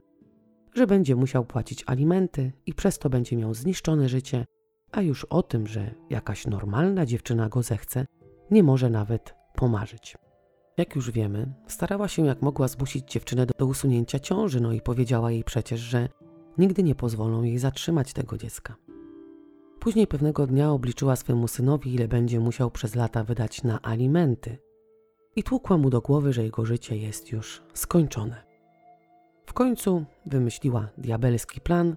[0.74, 4.46] że będzie musiał płacić alimenty i przez to będzie miał zniszczone życie,
[4.92, 8.06] a już o tym, że jakaś normalna dziewczyna go zechce,
[8.52, 10.18] nie może nawet pomarzyć.
[10.78, 14.82] Jak już wiemy, starała się jak mogła zmusić dziewczynę do, do usunięcia ciąży, no i
[14.82, 16.10] powiedziała jej przecież, że
[16.58, 18.76] nigdy nie pozwolą jej zatrzymać tego dziecka.
[19.80, 24.58] Później pewnego dnia obliczyła swemu synowi, ile będzie musiał przez lata wydać na alimenty
[25.36, 28.44] i tłukła mu do głowy, że jego życie jest już skończone.
[29.46, 31.96] W końcu wymyśliła diabelski plan,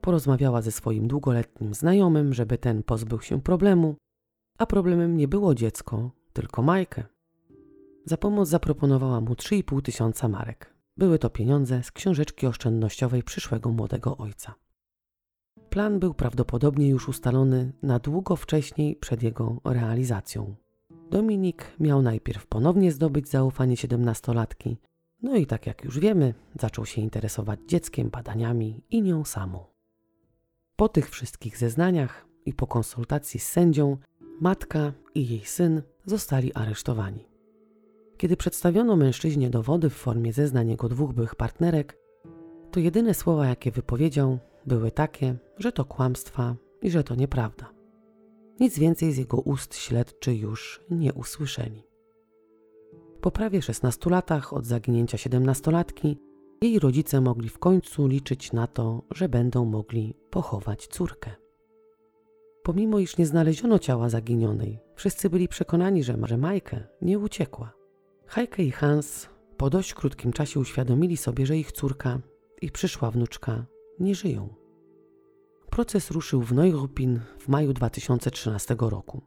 [0.00, 3.96] porozmawiała ze swoim długoletnim znajomym, żeby ten pozbył się problemu,
[4.58, 7.04] a problemem nie było dziecko, tylko Majkę.
[8.04, 10.74] Za pomoc zaproponowała mu 3,5 tysiąca marek.
[10.96, 14.54] Były to pieniądze z książeczki oszczędnościowej przyszłego młodego ojca.
[15.76, 20.54] Plan był prawdopodobnie już ustalony na długo wcześniej przed jego realizacją.
[21.10, 24.76] Dominik miał najpierw ponownie zdobyć zaufanie siedemnastolatki,
[25.22, 29.64] no i tak jak już wiemy, zaczął się interesować dzieckiem, badaniami i nią samą.
[30.76, 33.96] Po tych wszystkich zeznaniach i po konsultacji z sędzią,
[34.40, 37.28] matka i jej syn zostali aresztowani.
[38.16, 41.98] Kiedy przedstawiono mężczyźnie dowody w formie zeznań jego dwóch byłych partnerek,
[42.70, 47.72] to jedyne słowa, jakie wypowiedział, były takie, że to kłamstwa i że to nieprawda.
[48.60, 51.82] Nic więcej z jego ust śledczy już nie usłyszeli.
[53.20, 56.16] Po prawie 16 latach od zaginięcia 17-latki,
[56.62, 61.30] jej rodzice mogli w końcu liczyć na to, że będą mogli pochować córkę.
[62.62, 67.72] Pomimo iż nie znaleziono ciała zaginionej, wszyscy byli przekonani, że Majkę nie uciekła.
[68.26, 72.20] Heike i Hans po dość krótkim czasie uświadomili sobie, że ich córka
[72.62, 73.66] i przyszła wnuczka
[74.00, 74.48] nie żyją.
[75.70, 79.22] Proces ruszył w Neuruppin w maju 2013 roku.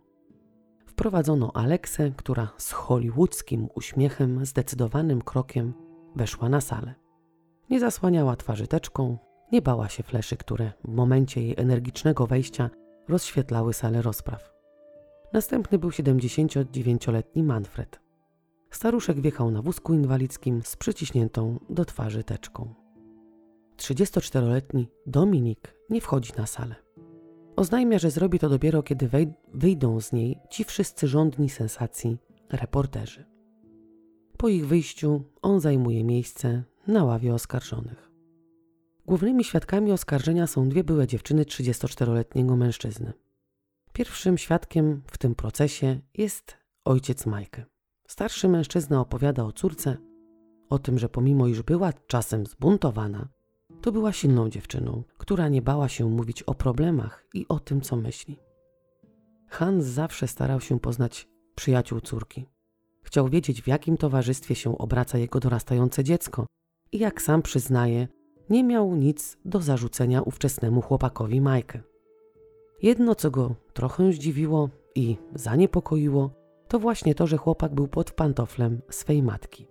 [0.85, 5.73] Wprowadzono Aleksę, która z hollywoodzkim uśmiechem, zdecydowanym krokiem
[6.15, 6.95] weszła na salę.
[7.69, 9.17] Nie zasłaniała twarzy teczką,
[9.51, 12.69] nie bała się fleszy, które w momencie jej energicznego wejścia
[13.07, 14.53] rozświetlały salę rozpraw.
[15.33, 17.99] Następny był 79-letni Manfred.
[18.71, 22.73] Staruszek wjechał na wózku inwalidzkim z przyciśniętą do twarzy teczką.
[23.79, 26.75] 34-letni Dominik nie wchodzi na salę.
[27.55, 29.09] Oznajmia, że zrobi to dopiero kiedy
[29.53, 32.17] wyjdą z niej ci wszyscy rządni sensacji
[32.49, 33.25] reporterzy.
[34.37, 38.11] Po ich wyjściu on zajmuje miejsce na ławie oskarżonych.
[39.05, 43.13] Głównymi świadkami oskarżenia są dwie byłe dziewczyny 34-letniego mężczyzny.
[43.93, 47.65] Pierwszym świadkiem w tym procesie jest ojciec Majkę.
[48.07, 49.97] Starszy mężczyzna opowiada o córce,
[50.69, 53.27] o tym, że pomimo iż była czasem zbuntowana,
[53.81, 57.95] to była silną dziewczyną, która nie bała się mówić o problemach i o tym, co
[57.95, 58.39] myśli.
[59.47, 62.45] Hans zawsze starał się poznać przyjaciół córki.
[63.03, 66.45] Chciał wiedzieć, w jakim towarzystwie się obraca jego dorastające dziecko
[66.91, 68.07] i jak sam przyznaje,
[68.49, 71.79] nie miał nic do zarzucenia ówczesnemu chłopakowi Majkę.
[72.81, 76.31] Jedno, co go trochę zdziwiło i zaniepokoiło,
[76.67, 79.67] to właśnie to, że chłopak był pod pantoflem swej matki.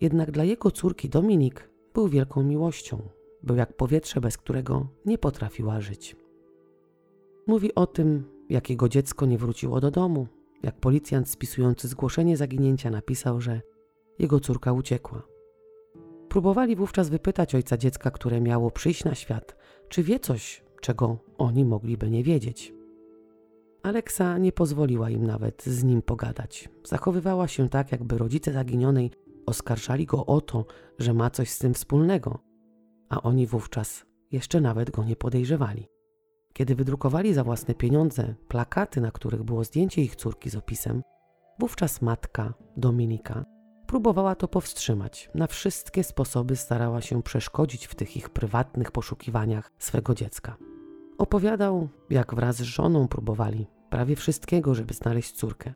[0.00, 3.08] Jednak dla jego córki Dominik był wielką miłością,
[3.42, 6.16] był jak powietrze, bez którego nie potrafiła żyć.
[7.46, 10.26] Mówi o tym, jak jego dziecko nie wróciło do domu,
[10.62, 13.60] jak policjant spisujący zgłoszenie zaginięcia napisał, że
[14.18, 15.22] jego córka uciekła.
[16.28, 19.56] Próbowali wówczas wypytać ojca dziecka, które miało przyjść na świat,
[19.88, 22.74] czy wie coś, czego oni mogliby nie wiedzieć.
[23.82, 26.68] Aleksa nie pozwoliła im nawet z nim pogadać.
[26.84, 29.10] Zachowywała się tak, jakby rodzice zaginionej
[29.46, 30.64] oskarżali go o to,
[30.98, 32.38] że ma coś z tym wspólnego,
[33.08, 35.88] a oni wówczas jeszcze nawet go nie podejrzewali.
[36.52, 41.02] Kiedy wydrukowali za własne pieniądze plakaty, na których było zdjęcie ich córki z opisem,
[41.58, 43.44] wówczas matka, Dominika,
[43.86, 45.30] próbowała to powstrzymać.
[45.34, 50.56] Na wszystkie sposoby starała się przeszkodzić w tych ich prywatnych poszukiwaniach swego dziecka.
[51.18, 55.74] Opowiadał, jak wraz z żoną próbowali prawie wszystkiego, żeby znaleźć córkę.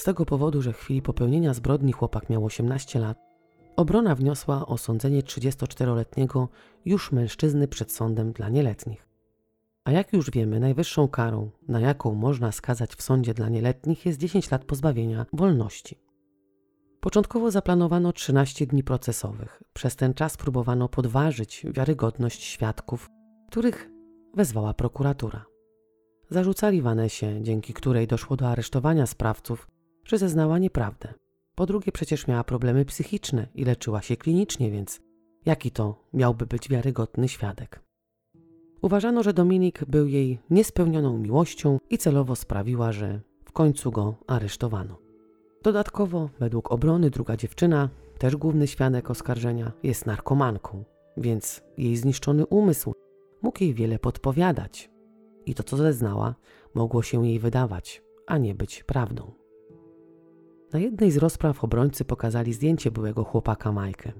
[0.00, 3.29] Z tego powodu, że w chwili popełnienia zbrodni chłopak miał 18 lat,
[3.80, 6.48] obrona wniosła o sądzenie 34-letniego
[6.84, 9.08] już mężczyzny przed sądem dla nieletnich.
[9.84, 14.18] A jak już wiemy, najwyższą karą, na jaką można skazać w sądzie dla nieletnich, jest
[14.18, 15.98] 10 lat pozbawienia wolności.
[17.00, 19.62] Początkowo zaplanowano 13 dni procesowych.
[19.72, 23.08] Przez ten czas próbowano podważyć wiarygodność świadków,
[23.50, 23.90] których
[24.34, 25.44] wezwała prokuratura.
[26.30, 29.68] Zarzucali Vanesie, dzięki której doszło do aresztowania sprawców,
[30.04, 31.14] że zeznała nieprawdę.
[31.60, 35.00] Po drugie, przecież miała problemy psychiczne i leczyła się klinicznie, więc
[35.46, 37.80] jaki to miałby być wiarygodny świadek?
[38.82, 44.98] Uważano, że Dominik był jej niespełnioną miłością i celowo sprawiła, że w końcu go aresztowano.
[45.62, 47.88] Dodatkowo, według obrony, druga dziewczyna,
[48.18, 50.84] też główny świadek oskarżenia, jest narkomanką,
[51.16, 52.94] więc jej zniszczony umysł
[53.42, 54.90] mógł jej wiele podpowiadać.
[55.46, 56.34] I to, co zeznała,
[56.74, 59.39] mogło się jej wydawać, a nie być prawdą.
[60.72, 64.12] Na jednej z rozpraw obrońcy pokazali zdjęcie byłego chłopaka Majkę.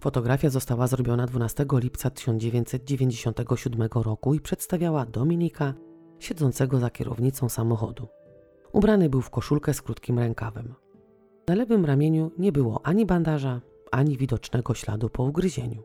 [0.00, 5.74] Fotografia została zrobiona 12 lipca 1997 roku i przedstawiała Dominika
[6.18, 8.08] siedzącego za kierownicą samochodu.
[8.72, 10.74] Ubrany był w koszulkę z krótkim rękawem.
[11.48, 15.82] Na lewym ramieniu nie było ani bandaża, ani widocznego śladu po ugryzieniu.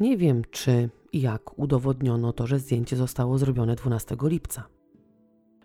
[0.00, 4.68] Nie wiem, czy i jak udowodniono to, że zdjęcie zostało zrobione 12 lipca.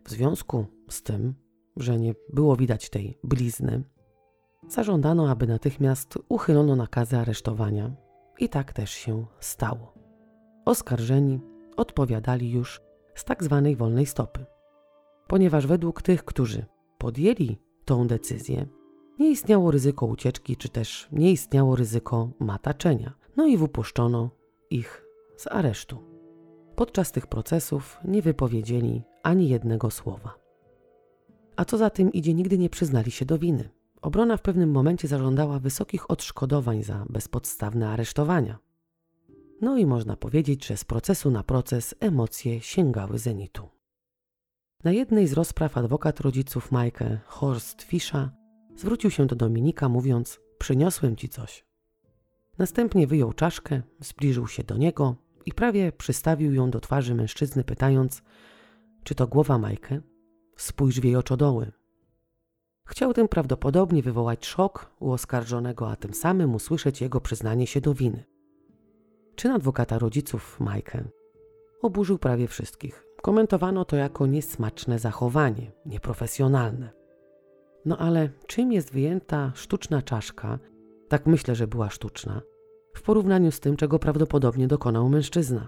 [0.06, 1.34] W związku z tym,
[1.78, 3.84] że nie było widać tej blizny,
[4.68, 7.96] zażądano, aby natychmiast uchylono nakazy aresztowania
[8.40, 9.94] i tak też się stało.
[10.66, 11.40] Oskarżeni
[11.78, 12.82] odpowiadali już
[13.16, 14.46] z tak zwanej wolnej stopy
[15.28, 16.66] ponieważ według tych, którzy
[16.98, 18.68] podjęli tą decyzję,
[19.20, 23.14] nie istniało ryzyko ucieczki, czy też nie istniało ryzyko mataczenia.
[23.38, 24.30] No i wypuszczono
[24.70, 25.06] ich
[25.38, 25.98] z aresztu.
[26.76, 30.45] Podczas tych procesów nie wypowiedzieli ani jednego słowa.
[31.56, 33.70] A co za tym idzie, nigdy nie przyznali się do winy.
[34.02, 38.58] Obrona w pewnym momencie zażądała wysokich odszkodowań za bezpodstawne aresztowania.
[39.62, 43.70] No i można powiedzieć, że z procesu na proces emocje sięgały zenitu.
[44.84, 48.32] Na jednej z rozpraw adwokat rodziców Majkę, Horst Fischa,
[48.76, 51.66] zwrócił się do Dominika, mówiąc: Przyniosłem ci coś.
[52.58, 58.24] Następnie wyjął czaszkę, zbliżył się do niego i prawie przystawił ją do twarzy mężczyzny, pytając:
[59.04, 60.02] Czy to głowa Majkę?
[60.56, 61.72] Spójrz w jej oczodoły.
[62.86, 67.94] Chciał tym prawdopodobnie wywołać szok u oskarżonego, a tym samym usłyszeć jego przyznanie się do
[67.94, 68.24] winy.
[69.36, 71.04] Czyn adwokata rodziców Majkę
[71.82, 73.06] oburzył prawie wszystkich.
[73.22, 76.90] Komentowano to jako niesmaczne zachowanie, nieprofesjonalne.
[77.86, 80.60] No ale czym jest wyjęta sztuczna czaszka,
[81.08, 82.42] tak myślę, że była sztuczna,
[82.96, 85.68] w porównaniu z tym, czego prawdopodobnie dokonał mężczyzna?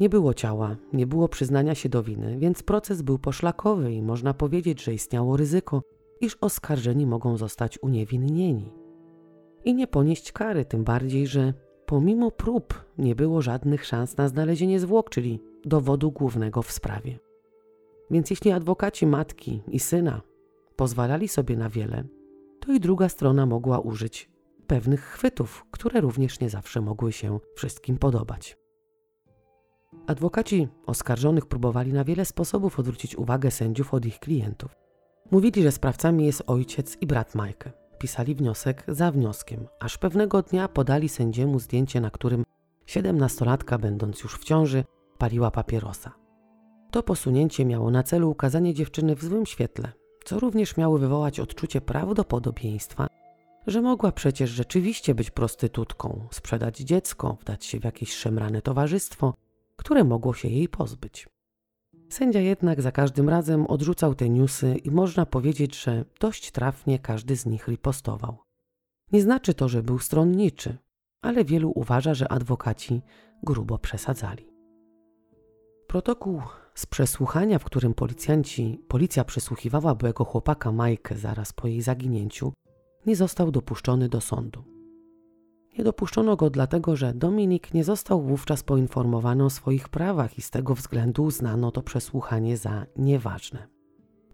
[0.00, 4.34] Nie było ciała, nie było przyznania się do winy, więc proces był poszlakowy i można
[4.34, 5.82] powiedzieć, że istniało ryzyko,
[6.20, 8.72] iż oskarżeni mogą zostać uniewinnieni.
[9.64, 11.54] I nie ponieść kary, tym bardziej, że
[11.86, 17.18] pomimo prób nie było żadnych szans na znalezienie zwłok, czyli dowodu głównego w sprawie.
[18.10, 20.22] Więc jeśli adwokaci matki i syna
[20.76, 22.04] pozwalali sobie na wiele,
[22.60, 24.30] to i druga strona mogła użyć
[24.66, 28.57] pewnych chwytów, które również nie zawsze mogły się wszystkim podobać.
[30.06, 34.76] Adwokaci oskarżonych próbowali na wiele sposobów odwrócić uwagę sędziów od ich klientów.
[35.30, 37.72] Mówili, że sprawcami jest ojciec i brat Majkę.
[37.98, 42.44] Pisali wniosek za wnioskiem, aż pewnego dnia podali sędziemu zdjęcie, na którym
[42.86, 44.84] siedemnastolatka, będąc już w ciąży,
[45.18, 46.12] paliła papierosa.
[46.90, 49.92] To posunięcie miało na celu ukazanie dziewczyny w złym świetle,
[50.24, 53.06] co również miało wywołać odczucie prawdopodobieństwa,
[53.66, 59.34] że mogła przecież rzeczywiście być prostytutką, sprzedać dziecko, wdać się w jakieś szemrane towarzystwo,
[59.78, 61.28] które mogło się jej pozbyć.
[62.10, 67.36] Sędzia jednak za każdym razem odrzucał te newsy i można powiedzieć, że dość trafnie każdy
[67.36, 68.38] z nich ripostował.
[69.12, 70.78] Nie znaczy to, że był stronniczy,
[71.22, 73.02] ale wielu uważa, że adwokaci
[73.42, 74.50] grubo przesadzali.
[75.86, 76.42] Protokół
[76.74, 82.52] z przesłuchania, w którym policjanci, policja przesłuchiwała byłego chłopaka Majkę zaraz po jej zaginięciu,
[83.06, 84.77] nie został dopuszczony do sądu.
[85.78, 90.50] Nie dopuszczono go dlatego, że Dominik nie został wówczas poinformowany o swoich prawach i z
[90.50, 93.68] tego względu uznano to przesłuchanie za nieważne.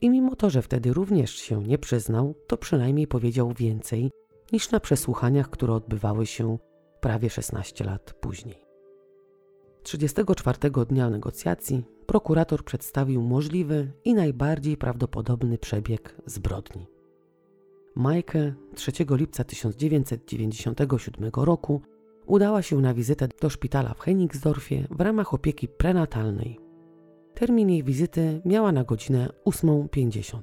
[0.01, 4.11] I mimo to, że wtedy również się nie przyznał, to przynajmniej powiedział więcej
[4.53, 6.59] niż na przesłuchaniach, które odbywały się
[7.01, 8.65] prawie 16 lat później.
[9.83, 16.94] 34 dnia negocjacji prokurator przedstawił możliwy i najbardziej prawdopodobny przebieg zbrodni.
[17.97, 21.83] Majkę 3 lipca 1997 roku
[22.27, 26.59] udała się na wizytę do szpitala w Hennigsdorfie w ramach opieki prenatalnej.
[27.35, 30.41] Termin jej wizyty miała na godzinę 8.50.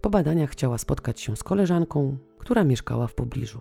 [0.00, 3.60] Po badaniach chciała spotkać się z koleżanką, która mieszkała w pobliżu.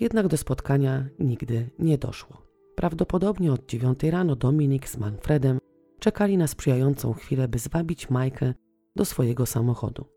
[0.00, 2.42] Jednak do spotkania nigdy nie doszło.
[2.74, 5.58] Prawdopodobnie od 9 rano Dominik z Manfredem
[5.98, 8.54] czekali na sprzyjającą chwilę, by zwabić Majkę
[8.96, 10.13] do swojego samochodu.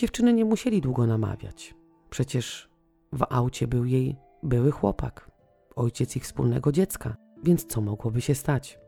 [0.00, 1.74] Dziewczyny nie musieli długo namawiać.
[2.10, 2.70] Przecież
[3.12, 5.30] w aucie był jej były chłopak,
[5.76, 8.78] ojciec ich wspólnego dziecka, więc co mogłoby się stać?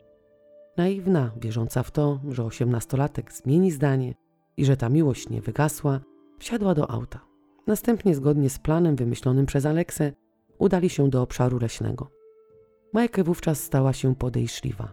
[0.76, 4.14] Naiwna, wierząca w to, że osiemnastolatek zmieni zdanie
[4.56, 6.00] i że ta miłość nie wygasła,
[6.38, 7.20] wsiadła do auta.
[7.66, 10.12] Następnie, zgodnie z planem wymyślonym przez Aleksę,
[10.58, 12.10] udali się do obszaru leśnego.
[12.92, 14.92] Majkę wówczas stała się podejrzliwa.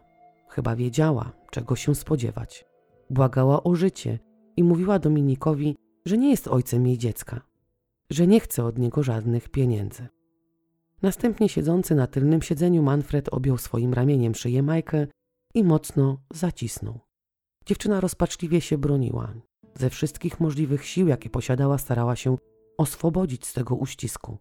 [0.50, 2.66] Chyba wiedziała, czego się spodziewać.
[3.10, 4.20] Błagała o życie
[4.58, 5.76] i mówiła Dominikowi,
[6.06, 7.42] że nie jest ojcem jej dziecka,
[8.10, 10.08] że nie chce od niego żadnych pieniędzy.
[11.02, 15.08] Następnie siedzący na tylnym siedzeniu Manfred objął swoim ramieniem szyję Majkę
[15.54, 17.00] i mocno zacisnął.
[17.66, 19.34] Dziewczyna rozpaczliwie się broniła.
[19.76, 22.38] Ze wszystkich możliwych sił, jakie posiadała, starała się
[22.78, 24.38] oswobodzić z tego uścisku.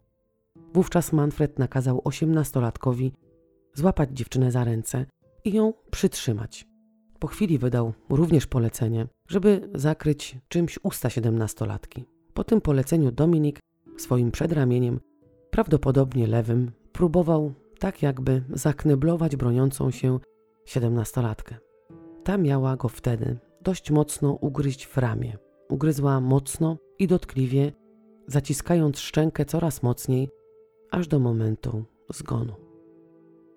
[0.74, 3.12] Wówczas Manfred nakazał osiemnastolatkowi
[3.74, 5.06] złapać dziewczynę za ręce
[5.44, 6.67] i ją przytrzymać.
[7.18, 12.04] Po chwili wydał również polecenie, żeby zakryć czymś usta siedemnastolatki.
[12.34, 13.58] Po tym poleceniu Dominik
[13.96, 15.00] swoim przedramieniem,
[15.50, 20.18] prawdopodobnie lewym, próbował tak jakby zakneblować broniącą się
[20.64, 21.56] siedemnastolatkę.
[22.24, 25.38] Ta miała go wtedy dość mocno ugryźć w ramię.
[25.68, 27.72] Ugryzła mocno i dotkliwie,
[28.26, 30.28] zaciskając szczękę coraz mocniej,
[30.90, 32.67] aż do momentu zgonu.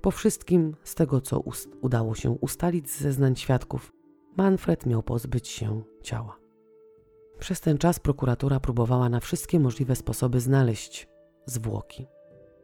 [0.02, 1.44] Po wszystkim, z tego co
[1.82, 3.92] udało się ustalić z zeznań świadków,
[4.38, 6.40] Manfred miał pozbyć się ciała.
[7.40, 11.08] Przez ten czas prokuratura próbowała na wszystkie możliwe sposoby znaleźć
[11.46, 12.08] zwłoki.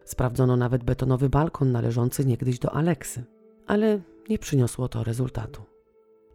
[0.06, 3.24] Sprawdzono nawet betonowy balkon należący niegdyś do Aleksy,
[3.68, 5.62] ale nie przyniosło to rezultatu.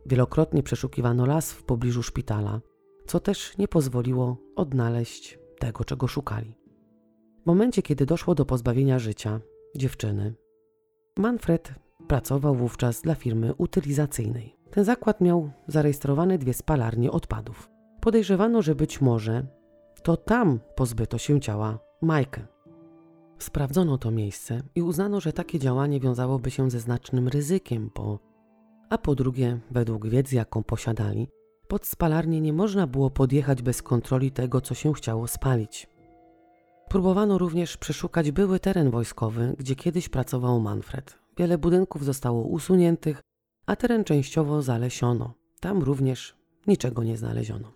[0.07, 2.61] Wielokrotnie przeszukiwano las w pobliżu szpitala,
[3.07, 6.59] co też nie pozwoliło odnaleźć tego, czego szukali.
[7.43, 9.41] W momencie, kiedy doszło do pozbawienia życia
[9.77, 10.35] dziewczyny,
[11.17, 11.75] Manfred
[12.09, 14.57] pracował wówczas dla firmy utylizacyjnej.
[14.71, 17.71] Ten zakład miał zarejestrowane dwie spalarnie odpadów.
[18.01, 19.47] Podejrzewano, że być może
[20.03, 22.47] to tam pozbyto się ciała Majkę.
[23.39, 28.19] Sprawdzono to miejsce i uznano, że takie działanie wiązałoby się ze znacznym ryzykiem, bo
[28.91, 31.29] a po drugie, według wiedzy, jaką posiadali,
[31.69, 35.87] pod spalarnię nie można było podjechać bez kontroli tego, co się chciało spalić.
[36.93, 41.19] Próbowano również przeszukać były teren wojskowy, gdzie kiedyś pracował Manfred.
[41.37, 43.21] Wiele budynków zostało usuniętych,
[43.67, 45.35] a teren częściowo zalesiono.
[45.61, 46.37] Tam również
[46.67, 47.73] niczego nie znaleziono.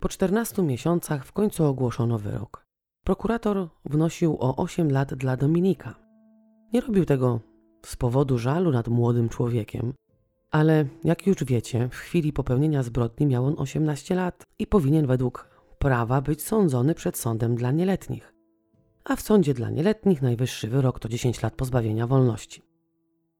[0.00, 2.66] Po 14 miesiącach w końcu ogłoszono wyrok.
[3.04, 5.94] Prokurator wnosił o 8 lat dla Dominika.
[6.72, 7.40] Nie robił tego
[7.86, 9.92] z powodu żalu nad młodym człowiekiem,
[10.50, 15.49] ale jak już wiecie, w chwili popełnienia zbrodni miał on 18 lat i powinien według
[15.80, 18.34] prawa być sądzony przed sądem dla nieletnich.
[19.04, 22.62] A w sądzie dla nieletnich najwyższy wyrok to 10 lat pozbawienia wolności.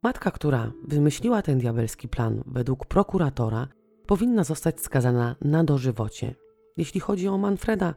[0.03, 3.69] Matka, która wymyśliła ten diabelski plan według prokuratora,
[4.07, 6.35] powinna zostać skazana na dożywocie.
[6.77, 7.95] Jeśli chodzi o Manfreda,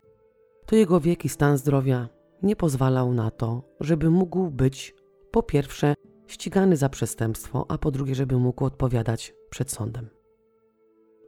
[0.65, 2.09] to jego wiek i stan zdrowia
[2.41, 4.95] nie pozwalał na to, żeby mógł być
[5.31, 5.93] po pierwsze
[6.27, 10.09] ścigany za przestępstwo, a po drugie, żeby mógł odpowiadać przed sądem.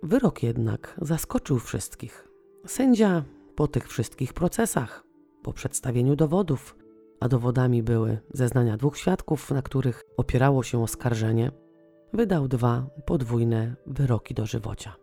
[0.03, 2.24] Wyrok jednak zaskoczył wszystkich.
[2.67, 3.23] Sędzia
[3.55, 5.03] po tych wszystkich procesach,
[5.43, 6.75] po przedstawieniu dowodów,
[7.19, 11.51] a dowodami były zeznania dwóch świadków, na których opierało się oskarżenie,
[12.13, 14.95] wydał dwa podwójne wyroki dożywocia.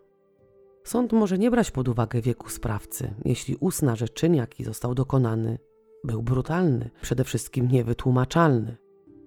[0.83, 5.57] Sąd może nie brać pod uwagę wieku sprawcy, jeśli uzna, że czyn, jaki został dokonany,
[6.03, 8.77] był brutalny, przede wszystkim niewytłumaczalny.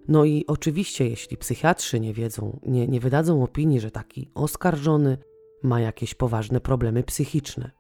[0.09, 5.19] No i oczywiście, jeśli psychiatrzy nie wiedzą, nie, nie wydadzą opinii, że taki oskarżony
[5.63, 7.71] ma jakieś poważne problemy psychiczne.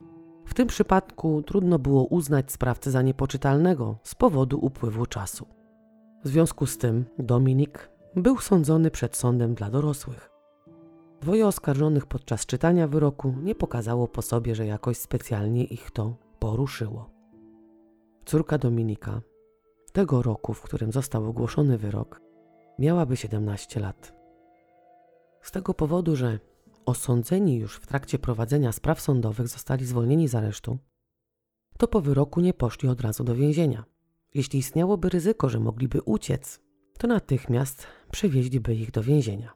[0.56, 5.46] Tym przypadku trudno było uznać sprawcę za niepoczytalnego z powodu upływu czasu.
[6.24, 10.30] W związku z tym Dominik był sądzony przed sądem dla dorosłych.
[11.20, 17.10] Dwoje oskarżonych podczas czytania wyroku nie pokazało po sobie, że jakoś specjalnie ich to poruszyło.
[18.24, 19.20] Córka Dominika,
[19.92, 22.20] tego roku, w którym został ogłoszony wyrok,
[22.78, 24.12] miałaby 17 lat.
[25.40, 26.38] Z tego powodu, że
[26.86, 30.78] osądzeni już w trakcie prowadzenia spraw sądowych zostali zwolnieni z aresztu,
[31.78, 33.84] to po wyroku nie poszli od razu do więzienia.
[34.34, 36.60] Jeśli istniałoby ryzyko, że mogliby uciec,
[36.98, 39.52] to natychmiast przywieźliby ich do więzienia.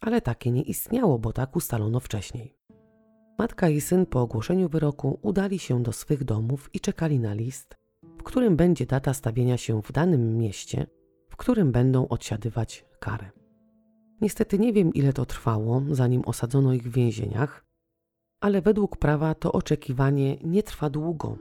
[0.00, 2.56] Ale takie nie istniało, bo tak ustalono wcześniej.
[3.38, 7.76] Matka i syn po ogłoszeniu wyroku udali się do swych domów i czekali na list,
[8.18, 10.86] w którym będzie data stawienia się w danym mieście,
[11.28, 13.41] w którym będą odsiadywać karę.
[14.22, 17.64] Niestety nie wiem, ile to trwało, zanim osadzono ich w więzieniach,
[18.40, 21.38] ale według prawa to oczekiwanie nie trwa długo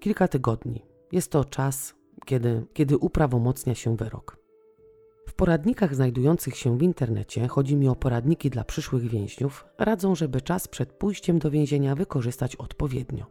[0.00, 0.82] kilka tygodni.
[1.12, 1.94] Jest to czas,
[2.26, 4.36] kiedy, kiedy uprawomocnia się wyrok.
[5.28, 10.40] W poradnikach znajdujących się w internecie, chodzi mi o poradniki dla przyszłych więźniów, radzą, żeby
[10.40, 13.26] czas przed pójściem do więzienia wykorzystać odpowiednio.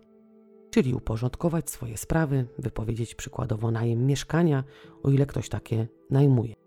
[0.70, 4.64] Czyli uporządkować swoje sprawy, wypowiedzieć przykładowo najem mieszkania,
[5.04, 6.61] o ile ktoś takie najmuje.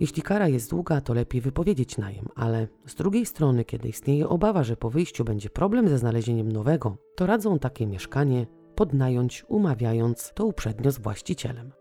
[0.00, 4.64] Jeśli kara jest długa, to lepiej wypowiedzieć najem, ale z drugiej strony, kiedy istnieje obawa,
[4.64, 10.46] że po wyjściu będzie problem ze znalezieniem nowego, to radzą takie mieszkanie podnająć, umawiając to
[10.46, 11.72] uprzednio z właścicielem.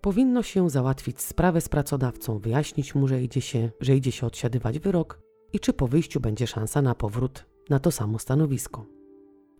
[0.00, 4.78] Powinno się załatwić sprawę z pracodawcą, wyjaśnić mu, że idzie się, że idzie się odsiadywać
[4.78, 5.20] wyrok
[5.52, 8.86] i czy po wyjściu będzie szansa na powrót na to samo stanowisko.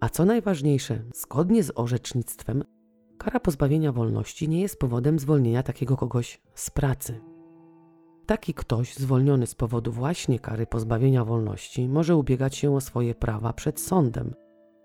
[0.01, 2.65] A co najważniejsze, zgodnie z orzecznictwem,
[3.19, 7.30] kara pozbawienia wolności nie jest powodem zwolnienia takiego kogoś z pracy.
[8.31, 13.53] Taki ktoś zwolniony z powodu właśnie kary pozbawienia wolności może ubiegać się o swoje prawa
[13.53, 14.35] przed sądem,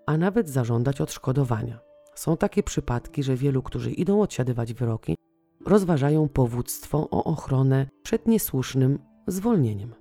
[0.06, 1.78] a nawet zażądać odszkodowania.
[2.14, 5.16] Są takie przypadki, że wielu, którzy idą odsiadywać wyroki,
[5.66, 9.94] rozważają powództwo o ochronę przed niesłusznym zwolnieniem.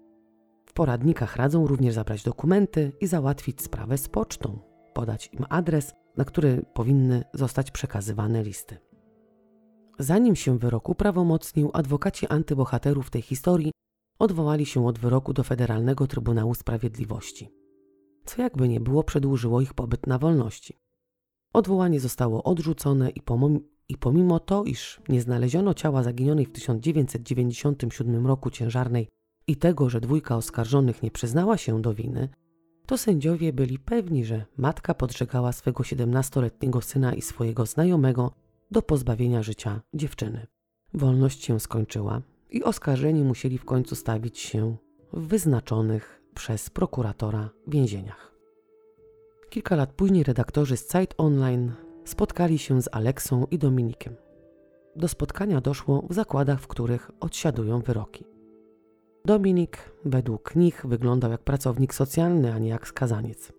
[0.65, 4.59] W poradnikach radzą również zabrać dokumenty i załatwić sprawę z pocztą,
[4.93, 8.77] podać im adres, na który powinny zostać przekazywane listy.
[9.99, 13.71] Zanim się wyrok uprawomocnił, adwokaci antybohaterów tej historii
[14.19, 17.49] odwołali się od wyroku do Federalnego Trybunału Sprawiedliwości
[18.25, 20.77] co jakby nie było przedłużyło ich pobyt na wolności.
[21.53, 28.27] Odwołanie zostało odrzucone i pomimo, i pomimo to, iż nie znaleziono ciała zaginionej w 1997
[28.27, 29.07] roku ciężarnej
[29.47, 32.29] i tego, że dwójka oskarżonych nie przyznała się do winy,
[32.85, 38.31] to sędziowie byli pewni, że matka podżegała swego 17-letniego syna i swojego znajomego
[38.72, 40.47] do pozbawienia życia dziewczyny.
[40.93, 44.76] Wolność się skończyła i oskarżeni musieli w końcu stawić się
[45.13, 48.32] w wyznaczonych przez prokuratora więzieniach.
[49.49, 51.72] Kilka lat później redaktorzy z Zeit Online
[52.05, 54.16] spotkali się z Aleksą i Dominikiem.
[54.95, 58.26] Do spotkania doszło w zakładach, w których odsiadują wyroki.
[59.26, 63.51] Dominik według nich wyglądał jak pracownik socjalny, a nie jak skazaniec.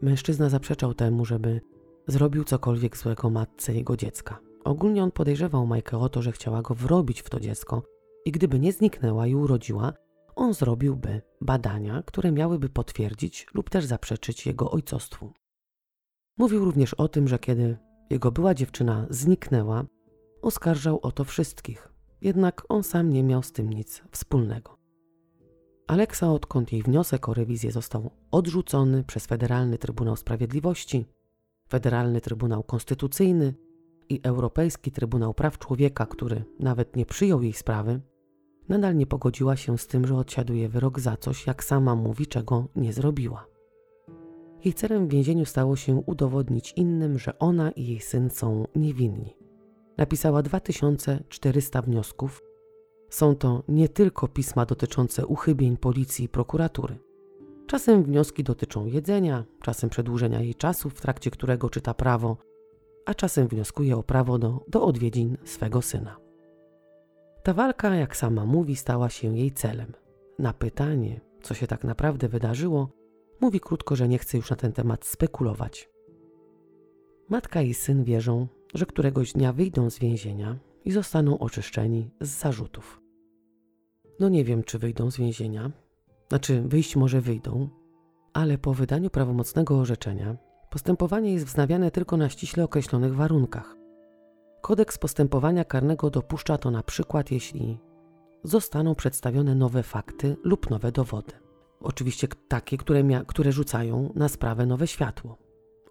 [0.00, 1.60] Mężczyzna zaprzeczał temu, żeby
[2.06, 4.38] zrobił cokolwiek złego matce jego dziecka.
[4.64, 7.82] Ogólnie on podejrzewał Majkę o to, że chciała go wrobić w to dziecko
[8.24, 9.92] i gdyby nie zniknęła i urodziła,
[10.36, 15.32] on zrobiłby badania, które miałyby potwierdzić lub też zaprzeczyć jego ojcostwu.
[16.38, 17.76] Mówił również o tym, że kiedy
[18.10, 19.84] jego była dziewczyna zniknęła,
[20.42, 21.88] oskarżał o to wszystkich,
[22.20, 24.76] jednak on sam nie miał z tym nic wspólnego.
[25.86, 31.06] Aleksa, odkąd jej wniosek o rewizję został odrzucony przez Federalny Trybunał Sprawiedliwości,
[31.68, 33.54] Federalny Trybunał Konstytucyjny
[34.08, 38.00] i Europejski Trybunał Praw Człowieka, który nawet nie przyjął jej sprawy,
[38.68, 42.68] nadal nie pogodziła się z tym, że odsiaduje wyrok za coś, jak sama mówi, czego
[42.76, 43.46] nie zrobiła.
[44.64, 49.36] Jej celem w więzieniu stało się udowodnić innym, że ona i jej syn są niewinni.
[49.96, 52.42] Napisała 2400 wniosków.
[53.10, 57.05] Są to nie tylko pisma dotyczące uchybień policji i prokuratury.
[57.66, 62.36] Czasem wnioski dotyczą jedzenia, czasem przedłużenia jej czasu, w trakcie którego czyta prawo,
[63.06, 66.16] a czasem wnioskuje o prawo do, do odwiedzin swego syna.
[67.42, 69.92] Ta walka, jak sama mówi, stała się jej celem.
[70.38, 72.88] Na pytanie, co się tak naprawdę wydarzyło,
[73.40, 75.88] mówi krótko, że nie chce już na ten temat spekulować.
[77.28, 83.00] Matka i syn wierzą, że któregoś dnia wyjdą z więzienia i zostaną oczyszczeni z zarzutów.
[84.20, 85.70] No nie wiem, czy wyjdą z więzienia,
[86.28, 87.68] znaczy wyjść może wyjdą,
[88.32, 90.36] ale po wydaniu prawomocnego orzeczenia
[90.70, 93.76] postępowanie jest wznawiane tylko na ściśle określonych warunkach.
[94.60, 97.78] Kodeks postępowania karnego dopuszcza to na przykład, jeśli
[98.44, 101.32] zostaną przedstawione nowe fakty lub nowe dowody.
[101.80, 105.38] Oczywiście takie, które, które rzucają na sprawę nowe światło.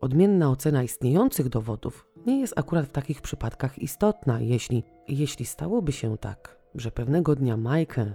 [0.01, 6.17] Odmienna ocena istniejących dowodów nie jest akurat w takich przypadkach istotna, jeśli, jeśli stałoby się
[6.17, 8.13] tak, że pewnego dnia Michael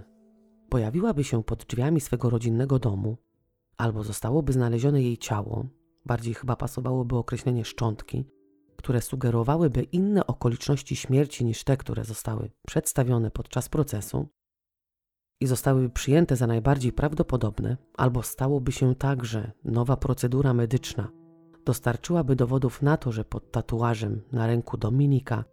[0.71, 3.17] pojawiłaby się pod drzwiami swego rodzinnego domu,
[3.77, 5.65] albo zostałoby znalezione jej ciało,
[6.05, 8.25] bardziej chyba pasowałoby określenie szczątki,
[8.75, 14.27] które sugerowałyby inne okoliczności śmierci niż te, które zostały przedstawione podczas procesu
[15.39, 21.11] i zostałyby przyjęte za najbardziej prawdopodobne, albo stałoby się tak, że nowa procedura medyczna
[21.65, 25.43] dostarczyłaby dowodów na to, że pod tatuażem na ręku Dominika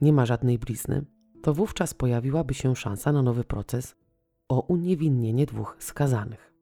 [0.00, 1.04] nie ma żadnej blizny,
[1.42, 4.03] to wówczas pojawiłaby się szansa na nowy proces
[4.48, 6.52] o uniewinnienie dwóch skazanych.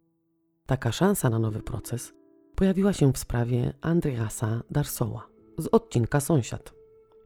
[0.67, 2.13] Taka szansa na nowy proces
[2.55, 5.27] pojawiła się w sprawie Andreasa Darsoła
[5.59, 6.75] z odcinka Sąsiad.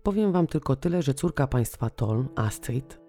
[0.03, 3.01] Powiem wam tylko tyle, że córka państwa Toln, Astrid,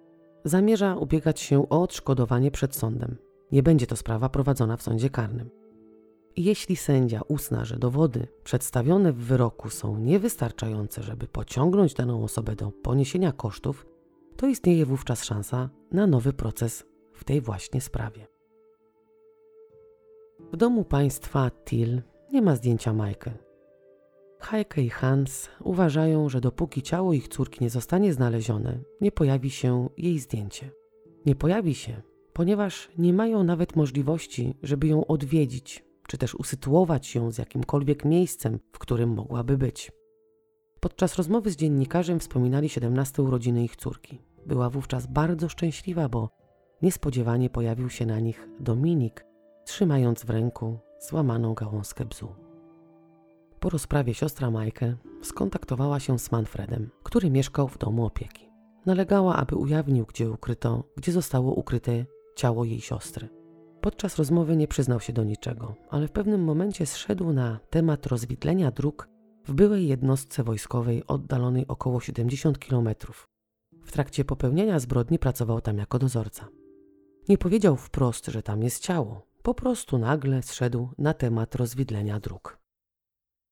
[0.45, 3.17] zamierza ubiegać się o odszkodowanie przed sądem.
[3.51, 5.49] Nie będzie to sprawa prowadzona w sądzie karnym.
[6.37, 12.71] Jeśli sędzia uzna, że dowody przedstawione w wyroku są niewystarczające, żeby pociągnąć daną osobę do
[12.71, 13.85] poniesienia kosztów,
[14.35, 16.85] to istnieje wówczas szansa na nowy proces
[17.17, 18.27] w tej właśnie sprawie.
[20.53, 22.01] W domu państwa Till
[22.33, 23.31] nie ma zdjęcia Majkę.
[24.39, 29.89] Heike i Hans uważają, że dopóki ciało ich córki nie zostanie znalezione, nie pojawi się
[29.97, 30.71] jej zdjęcie.
[31.25, 32.01] Nie pojawi się,
[32.33, 38.59] ponieważ nie mają nawet możliwości, żeby ją odwiedzić, czy też usytuować ją z jakimkolwiek miejscem,
[38.71, 39.91] w którym mogłaby być.
[40.79, 44.21] Podczas rozmowy z dziennikarzem wspominali 17 urodziny ich córki.
[44.45, 46.29] Była wówczas bardzo szczęśliwa, bo
[46.81, 49.25] niespodziewanie pojawił się na nich Dominik,
[49.65, 52.35] trzymając w ręku złamaną gałązkę bzu.
[53.59, 58.49] Po rozprawie siostra Majkę skontaktowała się z Manfredem, który mieszkał w domu opieki.
[58.85, 62.05] Nalegała, aby ujawnił, gdzie ukryto, gdzie zostało ukryte
[62.35, 63.29] ciało jej siostry.
[63.81, 68.71] Podczas rozmowy nie przyznał się do niczego, ale w pewnym momencie zszedł na temat rozwidlenia
[68.71, 69.09] dróg
[69.45, 72.89] w byłej jednostce wojskowej oddalonej około 70 km.
[73.83, 76.47] W trakcie popełniania zbrodni pracował tam jako dozorca.
[77.29, 82.59] Nie powiedział wprost, że tam jest ciało, po prostu nagle zszedł na temat rozwidlenia dróg.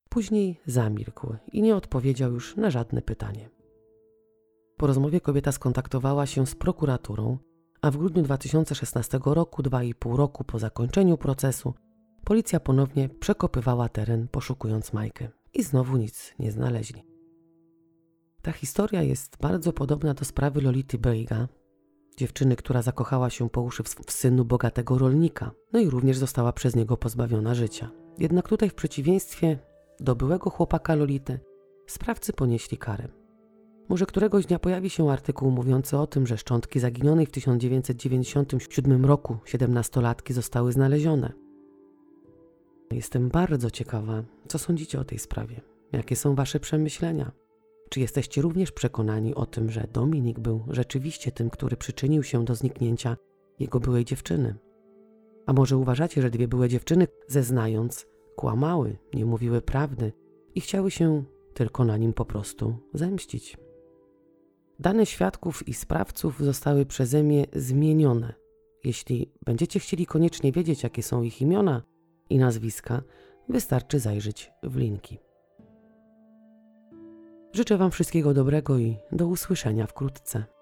[0.09, 3.49] Później zamilkł i nie odpowiedział już na żadne pytanie.
[4.77, 7.37] Po rozmowie kobieta skontaktowała się z prokuraturą,
[7.81, 11.73] a w grudniu 2016 roku, dwa i pół roku po zakończeniu procesu,
[12.23, 17.03] policja ponownie przekopywała teren poszukując Majkę i znowu nic nie znaleźli.
[18.41, 21.47] Ta historia jest bardzo podobna do sprawy Lolity Breiga,
[22.17, 26.75] dziewczyny, która zakochała się po uszy w synu bogatego rolnika, no i również została przez
[26.75, 27.91] niego pozbawiona życia.
[28.17, 29.59] Jednak tutaj w przeciwieństwie
[29.99, 31.39] do byłego chłopaka Lolity,
[31.87, 33.07] sprawcy ponieśli karę.
[33.89, 39.37] Może któregoś dnia pojawi się artykuł mówiący o tym, że szczątki zaginionej w 1997 roku
[39.45, 41.33] siedemnastolatki zostały znalezione.
[42.91, 45.61] Jestem bardzo ciekawa, co sądzicie o tej sprawie.
[45.91, 47.31] Jakie są Wasze przemyślenia?
[47.89, 52.55] Czy jesteście również przekonani o tym, że Dominik był rzeczywiście tym, który przyczynił się do
[52.55, 53.17] zniknięcia
[53.59, 54.55] jego byłej dziewczyny?
[55.45, 60.13] A może uważacie, że dwie byłe dziewczyny, zeznając, kłamały, nie mówiły prawdy
[60.55, 63.57] i chciały się tylko na nim po prostu zemścić?
[64.79, 68.33] Dane świadków i sprawców zostały przeze mnie zmienione.
[68.83, 71.83] Jeśli będziecie chcieli koniecznie wiedzieć, jakie są ich imiona
[72.29, 73.03] i nazwiska,
[73.49, 75.24] wystarczy zajrzeć w linki.
[77.55, 80.54] Życzę Wam wszystkiego dobrego i do usłyszenia wkrótce.